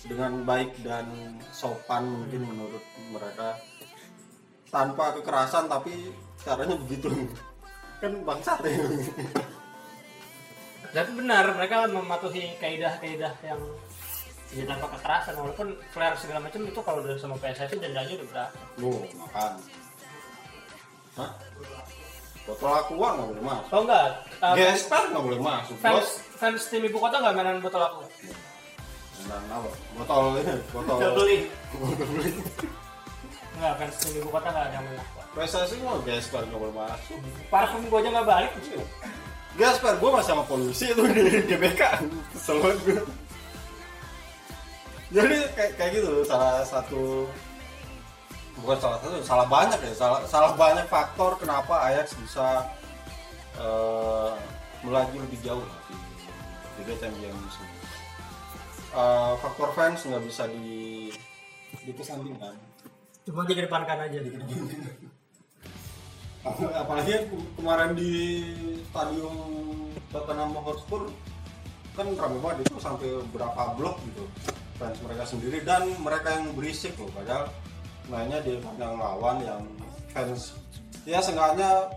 dengan 0.05 0.43
baik 0.43 0.75
dan 0.83 1.07
sopan 1.55 2.03
mungkin 2.11 2.41
menurut 2.43 2.83
mereka. 3.11 3.55
Tanpa 4.67 5.15
kekerasan 5.15 5.71
tapi 5.71 6.11
caranya 6.43 6.75
begitu. 6.75 7.07
Kan 8.03 8.19
bangsat 8.27 8.59
ya 8.67 8.75
Tapi 10.95 11.11
benar, 11.11 11.43
mereka 11.51 11.91
mematuhi 11.91 12.55
kaidah-kaidah 12.55 13.33
yang 13.43 13.59
ya 14.55 14.63
tanpa 14.63 14.87
kekerasan 14.95 15.35
walaupun 15.35 15.75
flare 15.91 16.15
segala 16.15 16.39
macam 16.39 16.63
itu 16.63 16.79
kalau 16.79 17.03
udah 17.03 17.19
sama 17.19 17.35
PSSI 17.35 17.75
dendanya 17.75 18.15
udah 18.15 18.27
berapa? 18.31 18.57
Loh, 18.79 19.03
makan. 19.19 19.51
Hah? 21.19 21.31
botol 22.45 22.71
aqua 22.77 23.07
nggak 23.17 23.27
boleh 23.33 23.43
masuk. 23.43 23.73
Oh 23.73 23.81
enggak. 23.81 24.09
Uh, 24.37 24.53
gesper 24.53 25.03
nggak 25.09 25.25
boleh 25.25 25.39
masuk 25.41 25.75
fans 25.81 25.97
bos. 25.97 26.09
fans 26.37 26.61
tim 26.69 26.83
ibu 26.85 26.97
kota 27.01 27.17
nggak 27.17 27.33
mainan 27.33 27.57
botol 27.57 27.81
aku? 27.81 28.05
Enggak, 29.25 29.39
apa? 29.49 29.69
Botol 29.97 30.23
ini, 30.37 30.53
botol. 30.69 30.95
nggak 31.01 31.13
beli. 31.17 31.37
Nggak 33.57 33.73
fans 33.81 33.95
tim 33.97 34.13
ibu 34.21 34.29
kota 34.29 34.47
nggak 34.53 34.65
ada 34.69 34.75
yang 34.77 34.85
main 34.85 35.01
aku 35.01 35.19
PSSI 35.35 35.75
mau 35.83 35.99
Gasper 36.05 36.43
nggak 36.45 36.59
boleh 36.61 36.75
masuk. 36.77 37.17
parfum 37.49 37.81
gua 37.89 37.99
aja 37.99 38.09
nggak 38.13 38.27
balik 38.29 38.51
Gasper, 39.55 39.95
gue 39.95 40.09
masih 40.11 40.29
sama 40.31 40.43
polisi 40.43 40.91
itu 40.91 40.99
di 41.07 41.21
GBK. 41.47 41.81
Kesel 42.35 42.59
banget 42.59 42.79
gue. 42.83 43.01
Jadi 45.15 45.37
kayak, 45.55 45.71
kayak 45.79 45.91
gitu 45.95 46.07
loh, 46.11 46.23
salah 46.27 46.59
satu 46.61 47.29
bukan 48.55 48.77
salah 48.79 48.97
satu, 48.99 49.19
salah 49.21 49.47
banyak 49.47 49.79
ya, 49.79 49.93
salah 49.93 50.19
salah 50.27 50.51
banyak 50.55 50.87
faktor 50.87 51.39
kenapa 51.39 51.87
Ajax 51.87 52.15
bisa 52.19 52.67
eh, 53.55 54.31
melaju 54.83 55.15
lebih 55.23 55.39
jauh 55.39 55.63
di 55.87 55.95
Liga 56.83 56.95
Champions. 56.99 57.53
Eh, 58.91 59.33
faktor 59.39 59.69
fans 59.71 60.03
nggak 60.03 60.23
bisa 60.23 60.47
di 60.51 61.11
dikesampingkan. 61.85 62.55
cuma 63.25 63.41
dikedepankan 63.41 64.05
aja 64.05 64.21
Ap- 64.21 65.14
apalagi 66.45 67.25
kemarin 67.57 67.97
di 67.97 68.13
stadion 68.93 69.33
Tottenham 70.13 70.53
Hotspur 70.61 71.09
kan 71.97 72.07
ramai 72.13 72.39
banget 72.43 72.69
itu 72.69 72.77
sampai 72.77 73.09
berapa 73.33 73.73
blok 73.79 73.97
gitu 74.11 74.23
fans 74.75 74.99
mereka 74.99 75.23
sendiri 75.23 75.63
dan 75.63 75.87
mereka 76.03 76.35
yang 76.37 76.51
berisik 76.53 76.93
loh 76.99 77.07
padahal 77.15 77.47
mainnya 78.11 78.43
di 78.43 78.59
kandang 78.59 78.99
lawan 78.99 79.39
yang 79.41 79.63
fans 80.11 80.53
ya 81.07 81.23
seenggaknya 81.23 81.87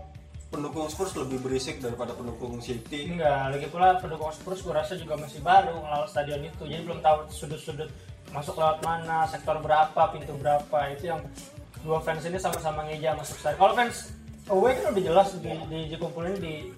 pendukung 0.49 0.89
Spurs 0.89 1.13
lebih 1.13 1.45
berisik 1.45 1.77
daripada 1.77 2.17
pendukung 2.17 2.57
City. 2.57 3.13
Enggak 3.13 3.53
lagi 3.53 3.67
pula 3.69 4.01
pendukung 4.01 4.33
Spurs 4.33 4.65
gua 4.65 4.81
rasa 4.81 4.97
juga 4.97 5.13
masih 5.13 5.45
baru 5.45 5.77
ngelawat 5.77 6.09
stadion 6.09 6.41
itu 6.41 6.63
jadi 6.65 6.81
belum 6.81 6.99
tahu 7.05 7.17
sudut-sudut 7.29 7.89
masuk 8.33 8.57
lewat 8.57 8.81
mana 8.81 9.29
sektor 9.29 9.61
berapa 9.61 10.01
pintu 10.09 10.33
berapa 10.37 10.77
itu 10.93 11.13
yang 11.13 11.21
dua 11.85 12.01
fans 12.01 12.25
ini 12.25 12.41
sama-sama 12.41 12.81
ngeja 12.89 13.13
masuk 13.13 13.37
stadion. 13.37 13.61
Kalau 13.61 13.73
fans 13.77 14.18
away 14.49 14.71
kan 14.77 14.93
udah 14.93 15.03
jelas 15.03 15.27
di, 15.37 15.51
di, 15.69 15.79
dikumpulin 15.93 16.35
di 16.41 16.73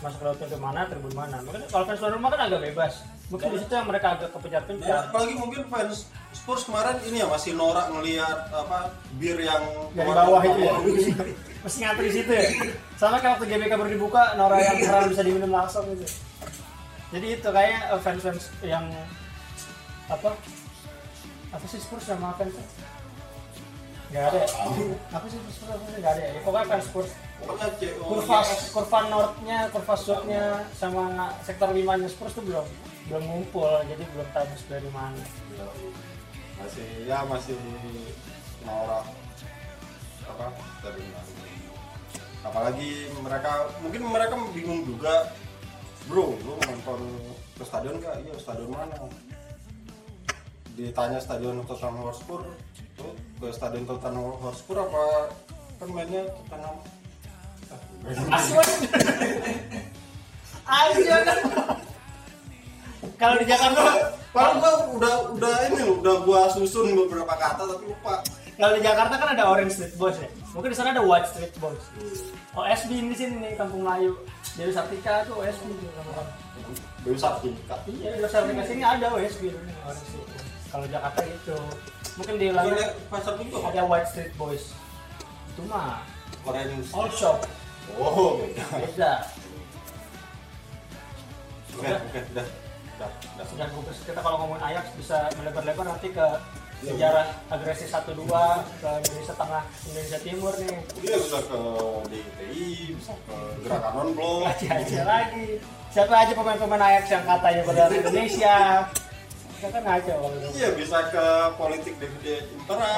masuk 0.00 0.20
lewat 0.22 0.36
pintu 0.38 0.58
mana 0.60 0.86
tribun 0.86 1.14
mana. 1.16 1.40
Makanya 1.42 1.66
kalau 1.72 1.84
fans 1.88 2.00
tuan 2.00 2.12
rumah 2.14 2.28
kan 2.32 2.40
agak 2.46 2.60
bebas. 2.72 2.94
Mungkin 3.26 3.48
di 3.50 3.58
situ 3.58 3.72
yang 3.74 3.88
mereka 3.90 4.14
agak 4.14 4.30
Ya, 4.30 4.34
kepencar-pencar 4.38 5.10
apalagi 5.10 5.34
mungkin 5.34 5.66
fans 5.66 6.06
Spurs 6.30 6.62
kemarin 6.62 6.94
ini 7.10 7.18
ya 7.18 7.26
masih 7.26 7.58
norak 7.58 7.90
ngelihat 7.90 8.54
apa 8.54 8.94
bir 9.18 9.34
yang 9.42 9.66
Yang 9.98 10.14
bawah 10.14 10.42
itu 10.46 10.60
ya? 10.62 10.74
mesti 11.66 11.78
ngantri 11.82 12.08
situ 12.14 12.30
ya? 12.30 12.46
Sama 12.94 13.18
kayak 13.18 13.42
waktu 13.42 13.50
GBK 13.50 13.72
baru 13.74 13.90
dibuka 13.90 14.22
Nora 14.38 14.62
yang 14.62 14.78
keran 14.78 15.10
bisa 15.10 15.26
diminum 15.26 15.50
langsung 15.50 15.82
gitu. 15.90 16.06
Jadi 17.10 17.26
itu 17.34 17.48
kayaknya 17.50 17.80
eh, 17.90 18.00
fans-fans 18.02 18.44
yang 18.62 18.86
apa 20.06 20.30
apa 21.50 21.64
sih 21.66 21.82
Spurs 21.82 22.06
sama 22.06 22.30
fans 22.38 22.54
nggak 24.12 24.24
ada. 24.32 24.38
Ya? 24.38 24.46
apa 25.12 25.26
sih 25.26 25.38
Spurs 25.50 25.70
apa 25.70 25.82
sih 25.86 25.98
nggak 25.98 26.12
ada 26.14 26.22
ya? 26.22 26.32
Pokoknya 26.42 26.66
fans 26.70 26.84
Spurs. 26.88 27.10
Kurva 28.00 28.38
kurva 28.72 28.98
northnya 29.12 29.58
kurva 29.68 29.94
southnya 29.94 30.44
sama 30.72 31.30
sektor 31.44 31.68
limanya 31.70 32.08
Spurs 32.08 32.32
tuh 32.32 32.44
belum 32.46 32.66
belum 33.06 33.22
ngumpul 33.22 33.70
jadi 33.86 34.02
belum 34.02 34.28
tahu 34.32 34.46
dari 34.72 34.90
mana. 34.90 35.24
Masih 36.58 36.88
ya 37.04 37.22
masih 37.28 37.58
norak. 38.64 39.04
Apa? 40.26 40.46
Dari 40.82 41.04
mana 41.12 41.36
apalagi 42.46 43.10
mereka 43.18 43.52
mungkin 43.82 44.02
mereka 44.06 44.34
bingung 44.54 44.86
juga. 44.86 45.34
Bro 46.06 46.38
lu 46.38 46.54
nonton 46.62 47.02
ke 47.58 47.66
stadion 47.66 47.98
gak 47.98 48.22
iya 48.22 48.34
stadion 48.38 48.70
mana? 48.70 48.94
Ditanya 50.78 51.18
stadion 51.18 51.66
Tottenham 51.66 52.06
Hotspur 52.06 52.46
ke 52.96 53.46
stadion 53.52 53.84
Tottenham 53.84 54.36
Hotspur 54.40 54.76
apa 54.80 55.30
kan 55.76 55.88
mainnya 55.92 56.22
Tottenham 56.32 56.76
Aswan 58.32 58.68
aja 60.66 61.16
kan 61.22 61.38
kalau 63.16 63.36
di 63.38 63.46
Jakarta 63.46 63.82
Padahal 64.36 64.60
gua 64.60 64.72
udah 65.00 65.14
udah 65.32 65.54
ini 65.72 65.80
udah 65.96 66.14
gua 66.28 66.44
susun 66.52 66.92
beberapa 66.92 67.32
kata 67.40 67.64
tapi 67.64 67.88
lupa. 67.88 68.20
kalau 68.60 68.76
di 68.76 68.84
Jakarta 68.84 69.16
kan 69.16 69.28
ada 69.32 69.48
Orange 69.48 69.80
Street 69.80 69.96
Boys 69.96 70.20
ya? 70.20 70.28
Mungkin 70.52 70.72
di 70.72 70.76
sana 70.76 70.92
ada 70.92 71.00
White 71.00 71.28
Street 71.32 71.56
Boys. 71.56 71.80
OSB 72.52 72.90
di 73.00 73.16
sini 73.16 73.34
nih 73.40 73.52
Kampung 73.56 73.80
Melayu. 73.80 74.12
Dewi 74.60 74.76
Sartika 74.76 75.24
tuh 75.24 75.40
OSB 75.40 75.72
sama 75.96 76.24
Dewi 77.00 77.16
Sartika. 77.16 77.76
iya 77.88 78.12
Dewi 78.16 78.28
Sartika 78.28 78.62
sini 78.68 78.84
ada 78.84 79.06
OSB 79.08 79.42
Orange 79.56 80.04
Street 80.04 80.28
kalau 80.68 80.84
Jakarta 80.92 81.20
gitu 81.24 81.56
mungkin 82.16 82.34
di 82.36 82.48
Soalnya 82.48 82.88
pasar 83.06 83.34
minggu 83.36 83.56
ada 83.60 83.82
White 83.84 84.08
Street 84.08 84.32
Boys 84.34 84.64
itu 85.48 85.62
mah 85.64 86.00
Orange. 86.42 86.88
all 86.92 87.10
shop 87.10 87.38
Oh, 87.94 88.34
beda. 88.36 88.64
beda 88.82 89.12
Oke, 91.72 91.86
oke, 91.86 92.20
udah. 92.32 92.46
Udah, 92.96 93.08
udah. 93.36 93.46
sudah 93.46 93.66
gugus 93.70 93.98
kita 94.02 94.18
kalau 94.18 94.36
ngomongin 94.40 94.64
Ajax 94.64 94.88
bisa 94.96 95.28
melebar-lebar 95.36 95.84
nanti 95.86 96.08
ke 96.08 96.26
sejarah 96.78 97.28
agresi 97.46 97.84
1-2 97.84 98.24
ke 98.80 98.90
Indonesia 98.98 99.34
Tengah 99.34 99.62
Indonesia 99.86 100.18
Timur 100.20 100.52
nih 100.56 100.76
Dia 100.98 101.16
bisa 101.16 101.38
ke 101.42 101.60
DITI, 102.08 102.64
bisa 102.92 103.12
ke 103.22 103.36
Gerakan 103.60 103.92
Non 103.94 104.08
Blok. 104.12 104.40
aja 104.46 104.68
aja 104.74 105.00
lagi 105.04 105.48
siapa 105.88 106.14
aja 106.14 106.32
pemain-pemain 106.32 106.82
Ajax 106.82 107.04
yang 107.08 107.24
katanya 107.24 107.62
pada 107.62 107.82
Indonesia 107.88 108.56
kita 109.56 109.78
kan. 109.80 110.00
Iya, 110.52 110.68
bisa 110.76 110.98
ke 111.08 111.26
politik 111.56 111.94
DVD 111.96 112.44
Impera. 112.52 112.90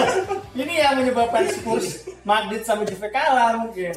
ini 0.60 0.74
yang 0.78 0.94
menyebabkan 1.00 1.48
Spurs 1.50 2.04
Madrid 2.22 2.62
sama 2.62 2.86
Juve 2.86 3.08
kalah 3.10 3.58
mungkin 3.58 3.94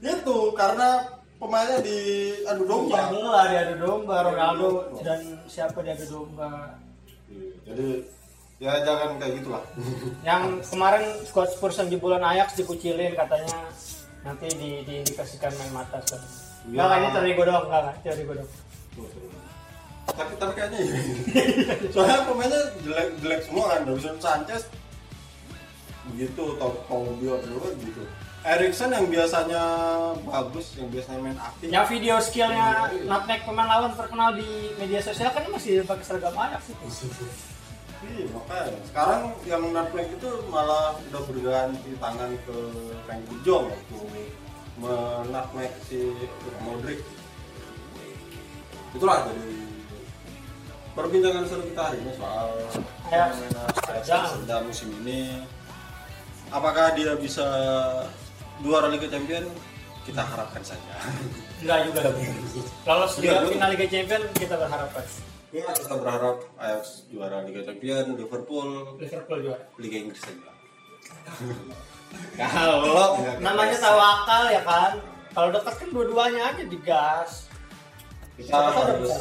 Itu 0.00 0.56
karena 0.56 1.20
pemainnya 1.36 1.78
di 1.84 1.98
adu 2.48 2.64
domba. 2.64 3.10
Jangan 3.12 3.46
diadu 3.50 3.74
domba 3.82 4.16
Ronaldo 4.24 4.68
dan 5.02 5.20
siapa 5.44 5.78
diadu 5.84 6.06
domba 6.08 6.78
Jadi 7.66 7.88
ya 8.60 8.76
jangan 8.84 9.16
kayak 9.16 9.40
gitulah. 9.40 9.64
yang 10.28 10.60
kemarin 10.64 11.04
squad 11.24 11.48
Spurs 11.52 11.80
yang 11.80 11.88
jebolan 11.88 12.24
Ajax 12.24 12.56
dikucilin 12.60 13.16
katanya 13.16 13.56
nanti 14.20 14.52
di, 14.52 14.84
diindikasikan 14.84 15.52
main 15.56 15.72
mata 15.72 15.98
so. 16.04 16.16
Ya. 16.68 16.84
Enggak, 16.84 16.98
ini 17.00 17.08
teori 17.16 17.30
gue 17.32 17.46
doang, 17.48 17.64
enggak, 17.72 17.80
enggak, 17.80 17.96
teori 18.04 18.22
gue 18.28 18.36
doang. 18.36 18.50
Tapi 20.14 20.32
tapi 20.36 20.52
kayaknya 20.58 20.78
iya. 20.82 20.98
soalnya 21.92 22.26
pemainnya 22.26 22.60
jelek 22.82 23.08
jelek 23.22 23.40
semua 23.46 23.64
kan 23.74 23.80
Davison 23.86 24.16
Sanchez. 24.18 24.62
Begitu 26.10 26.44
Tau 26.58 26.74
Taubio 26.90 27.38
dulu 27.44 27.70
gitu 27.78 28.02
Erikson 28.40 28.88
yang 28.88 29.04
biasanya 29.12 29.62
bagus 30.24 30.72
yang 30.80 30.88
biasanya 30.88 31.20
main 31.20 31.36
aktif. 31.36 31.68
Yang 31.68 31.86
video 31.92 32.14
skillnya 32.24 32.88
nutmeg 33.04 33.44
pemain 33.44 33.68
lawan 33.68 33.92
terkenal 33.92 34.32
di 34.32 34.72
media 34.80 34.96
sosial 35.04 35.28
kan 35.28 35.44
masih 35.52 35.84
pakai 35.84 36.04
seragam 36.08 36.32
Ajax 36.32 36.72
sih. 36.72 36.76
iya 38.00 38.24
makanya. 38.32 38.80
Sekarang 38.88 39.36
yang 39.44 39.60
nutmeg 39.60 40.08
itu 40.08 40.30
malah 40.48 40.96
udah 41.12 41.22
berganti 41.28 41.90
tangan 42.00 42.32
ke 42.48 42.56
Frank 43.04 43.22
De 43.28 43.36
Jong 43.44 43.68
waktu 43.68 43.98
menutmeg 44.80 45.72
si 45.84 46.00
Modric. 46.64 47.04
Itulah 48.96 49.28
jadi 49.28 49.69
perbincangan 50.92 51.44
seru 51.46 51.62
kita 51.64 51.82
hari 51.82 51.98
ini 51.98 52.12
soal 52.14 52.48
fenomena 53.06 53.62
Jangan. 54.02 54.42
pada 54.42 54.56
musim 54.62 54.88
ini 55.02 55.42
apakah 56.48 56.92
dia 56.92 57.14
bisa 57.14 57.46
juara 58.60 58.88
Liga 58.88 59.06
Champion 59.06 59.46
kita 60.02 60.20
harapkan 60.20 60.62
saja 60.64 60.96
Enggak 61.60 61.92
juga. 61.92 62.00
Lolos 62.88 63.12
di 63.16 63.28
Iya, 63.28 63.44
final 63.44 63.68
Liga 63.70 63.86
Champion 63.86 64.22
kita 64.32 64.54
berharap 64.56 64.88
kan. 64.90 65.06
kita 65.52 65.94
berharap 65.94 66.36
Ajax 66.56 67.04
juara 67.06 67.44
Liga 67.44 67.62
Champion 67.62 68.16
Liverpool 68.16 68.96
Liverpool 68.96 69.38
juara. 69.40 69.62
Liga 69.76 69.96
Inggris 69.98 70.20
saja 70.20 70.50
kalau 72.50 73.14
Namanya 73.38 73.78
tawakal 73.78 74.50
ya 74.50 74.62
kan. 74.66 74.98
Kalau 75.30 75.48
dekat 75.54 75.74
kan 75.78 75.88
dua-duanya 75.94 76.42
aja 76.50 76.62
digas. 76.66 77.46
kita 78.34 78.50
harus. 78.50 79.14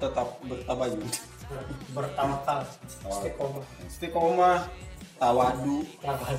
Tetap 0.00 0.28
bertabayun 0.48 1.04
bertawakal. 1.92 2.62
Istiqomah. 3.04 3.64
istiqomah 3.84 4.58
tawadu 5.18 5.82
Tawakal. 6.00 6.34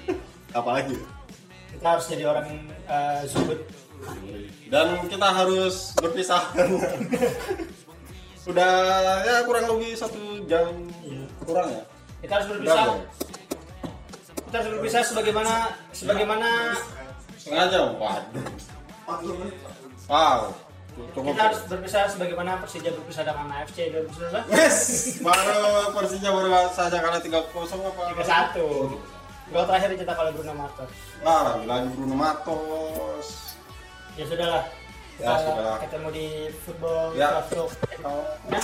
apalagi 0.58 0.96
Kita 1.68 1.86
harus 1.94 2.06
jadi 2.10 2.24
orang 2.26 2.48
eh, 2.88 3.20
zuhud. 3.30 3.60
dan 4.70 5.02
kita 5.10 5.26
harus 5.26 5.90
berpisah 5.98 6.42
karena 6.54 6.78
udah 8.50 8.72
ya 9.26 9.42
kurang 9.42 9.66
lebih 9.74 9.92
satu 9.98 10.38
jam 10.46 10.70
kurang 11.42 11.68
ya 11.72 11.82
Kita 12.18 12.32
harus 12.38 12.46
berpisah. 12.50 12.74
Udah, 12.74 12.86
Bang. 12.86 13.00
Kita 14.48 14.54
harus 14.58 14.70
berpisah 14.74 15.00
sebagaimana 15.06 15.54
sebagaimana 15.94 16.48
setengah 17.38 17.66
jam 17.72 17.86
waduh 17.96 18.46
wow 20.10 20.40
cukup 21.14 21.32
kita 21.34 21.42
harus 21.50 21.60
berpisah 21.66 22.02
sebagaimana 22.10 22.58
Persija 22.62 22.90
berpisah 22.94 23.22
dengan 23.22 23.46
AFC 23.54 23.78
2019. 23.90 24.50
Yes, 24.50 24.76
baru 25.20 25.92
Persija 25.94 26.28
baru 26.30 26.48
saja 26.72 26.98
kalah 26.98 27.20
3-0 27.20 27.38
apa? 27.54 28.02
3-1. 28.14 29.48
Gol 29.48 29.64
terakhir 29.64 29.88
dicetak 29.96 30.16
oleh 30.20 30.32
Bruno 30.36 30.54
Matos. 30.60 30.90
Nah, 31.24 31.56
lagi 31.64 31.88
Bruno 31.96 32.16
Matos. 32.16 33.56
Ya 34.18 34.24
sudahlah. 34.28 34.64
Ya, 35.18 35.34
Kita 35.34 35.34
sudah. 35.42 35.76
Ketemu 35.82 36.08
di 36.14 36.26
football 36.62 37.04
Ya. 37.16 37.42
Kalau 37.48 38.22
Ya. 38.52 38.60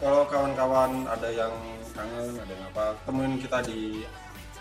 kalau 0.00 0.22
kawan-kawan 0.28 1.04
ada 1.08 1.28
yang 1.28 1.52
kangen, 1.92 2.36
ada 2.40 2.52
yang 2.52 2.64
apa, 2.72 2.84
temuin 3.04 3.36
kita 3.38 3.58
di 3.64 4.02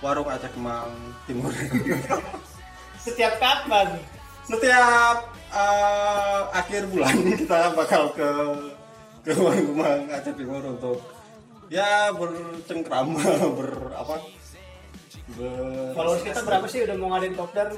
warung 0.03 0.27
Aceh 0.27 0.51
Kemang 0.51 0.91
Timur. 1.29 1.53
Setiap 3.03 3.33
kapan? 3.39 3.99
Setiap 4.47 5.32
eh, 5.53 6.41
akhir 6.53 6.89
bulan 6.89 7.15
kita 7.37 7.77
bakal 7.77 8.09
ke 8.17 8.29
ke 9.23 9.31
Kemang 9.31 10.11
Aceh 10.11 10.33
Timur 10.35 10.59
untuk 10.65 10.99
ya 11.71 12.11
bercengkrama, 12.11 13.23
ber 13.57 13.71
apa? 13.95 14.15
Ber, 15.39 15.95
Followers 15.95 16.23
kita 16.27 16.41
berapa 16.43 16.65
sih 16.67 16.83
udah 16.83 16.95
mau 16.99 17.15
ngadain 17.15 17.35
kopdar? 17.37 17.71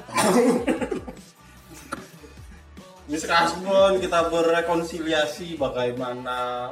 Mr. 3.06 3.30
Asbon 3.30 4.02
kita 4.02 4.26
berrekonsiliasi 4.34 5.54
bagaimana 5.54 6.70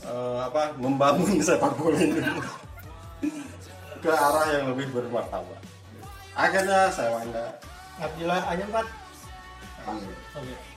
eh, 0.00 0.38
apa 0.40 0.72
membangun 0.80 1.36
sepak 1.46 1.76
bola 1.76 2.00
ini 2.00 2.24
ke 4.02 4.10
arah 4.10 4.46
yang 4.50 4.72
lebih 4.74 4.90
bermartabat. 4.90 5.60
Akhirnya 6.34 6.88
saya 6.90 7.12
Wanda. 7.12 7.54
Abdillah 8.00 8.40
Anyam 8.48 8.72
Pak. 9.84 9.94
Amin. 9.94 10.14
Oke. 10.36 10.71